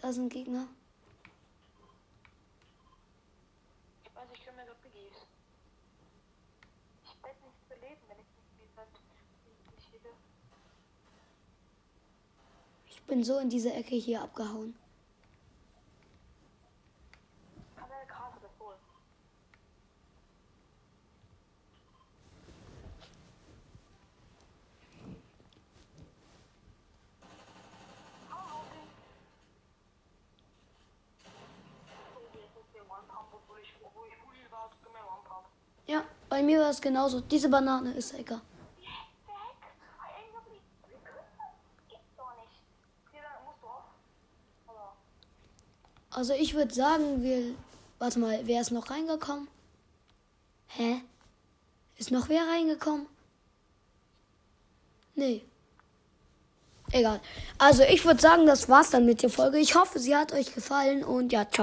Da 0.00 0.12
sind 0.12 0.28
Gegner. 0.32 0.68
Ich 4.04 4.14
weiß, 4.14 4.28
ich 4.32 4.44
kann 4.44 4.54
mir 4.54 4.64
gerade 4.64 4.78
Biggies. 4.80 5.26
Ich 7.02 7.20
werde 7.20 7.40
nicht 7.44 7.68
beleben, 7.68 8.00
wenn 8.06 8.18
ich 8.20 8.26
nicht 8.60 8.76
nicht 9.74 9.92
hätte. 9.92 10.14
Ich 12.88 13.02
bin 13.02 13.24
so 13.24 13.40
in 13.40 13.50
diese 13.50 13.72
Ecke 13.72 13.96
hier 13.96 14.22
abgehauen. 14.22 14.76
Kann 17.74 17.90
eine 17.90 18.06
Karte 18.06 18.38
das 18.40 18.52
holen? 18.60 18.78
Hallo, 28.30 28.60
okay. 28.60 28.86
Oh, 32.14 32.20
jetzt 32.34 32.56
ist 32.56 32.74
der 32.74 32.82
One-Pump, 32.82 33.28
obwohl 33.34 33.58
ich, 33.60 33.74
obwohl 33.82 34.06
ich 34.08 34.16
Fully 34.16 34.50
war, 34.50 34.70
ist 34.70 34.86
immer 34.86 35.04
One-Pump. 35.18 35.46
Ja, 35.86 36.04
bei 36.42 36.46
mir 36.46 36.58
war 36.58 36.70
es 36.70 36.80
genauso. 36.80 37.20
Diese 37.20 37.48
Banane 37.48 37.92
ist 37.92 38.12
lecker. 38.14 38.40
Also 46.10 46.34
ich 46.34 46.54
würde 46.54 46.74
sagen, 46.74 47.22
wir. 47.22 47.54
Warte 47.98 48.18
mal, 48.18 48.40
wer 48.42 48.60
ist 48.60 48.72
noch 48.72 48.90
reingekommen? 48.90 49.46
Hä? 50.66 51.02
Ist 51.96 52.10
noch 52.10 52.28
wer 52.28 52.42
reingekommen? 52.48 53.06
Nee. 55.14 55.44
Egal. 56.90 57.20
Also 57.58 57.84
ich 57.84 58.04
würde 58.04 58.20
sagen, 58.20 58.46
das 58.46 58.68
war's 58.68 58.90
dann 58.90 59.06
mit 59.06 59.22
der 59.22 59.30
Folge. 59.30 59.58
Ich 59.58 59.76
hoffe, 59.76 60.00
sie 60.00 60.16
hat 60.16 60.32
euch 60.32 60.52
gefallen 60.52 61.04
und 61.04 61.32
ja, 61.32 61.48
ciao. 61.48 61.60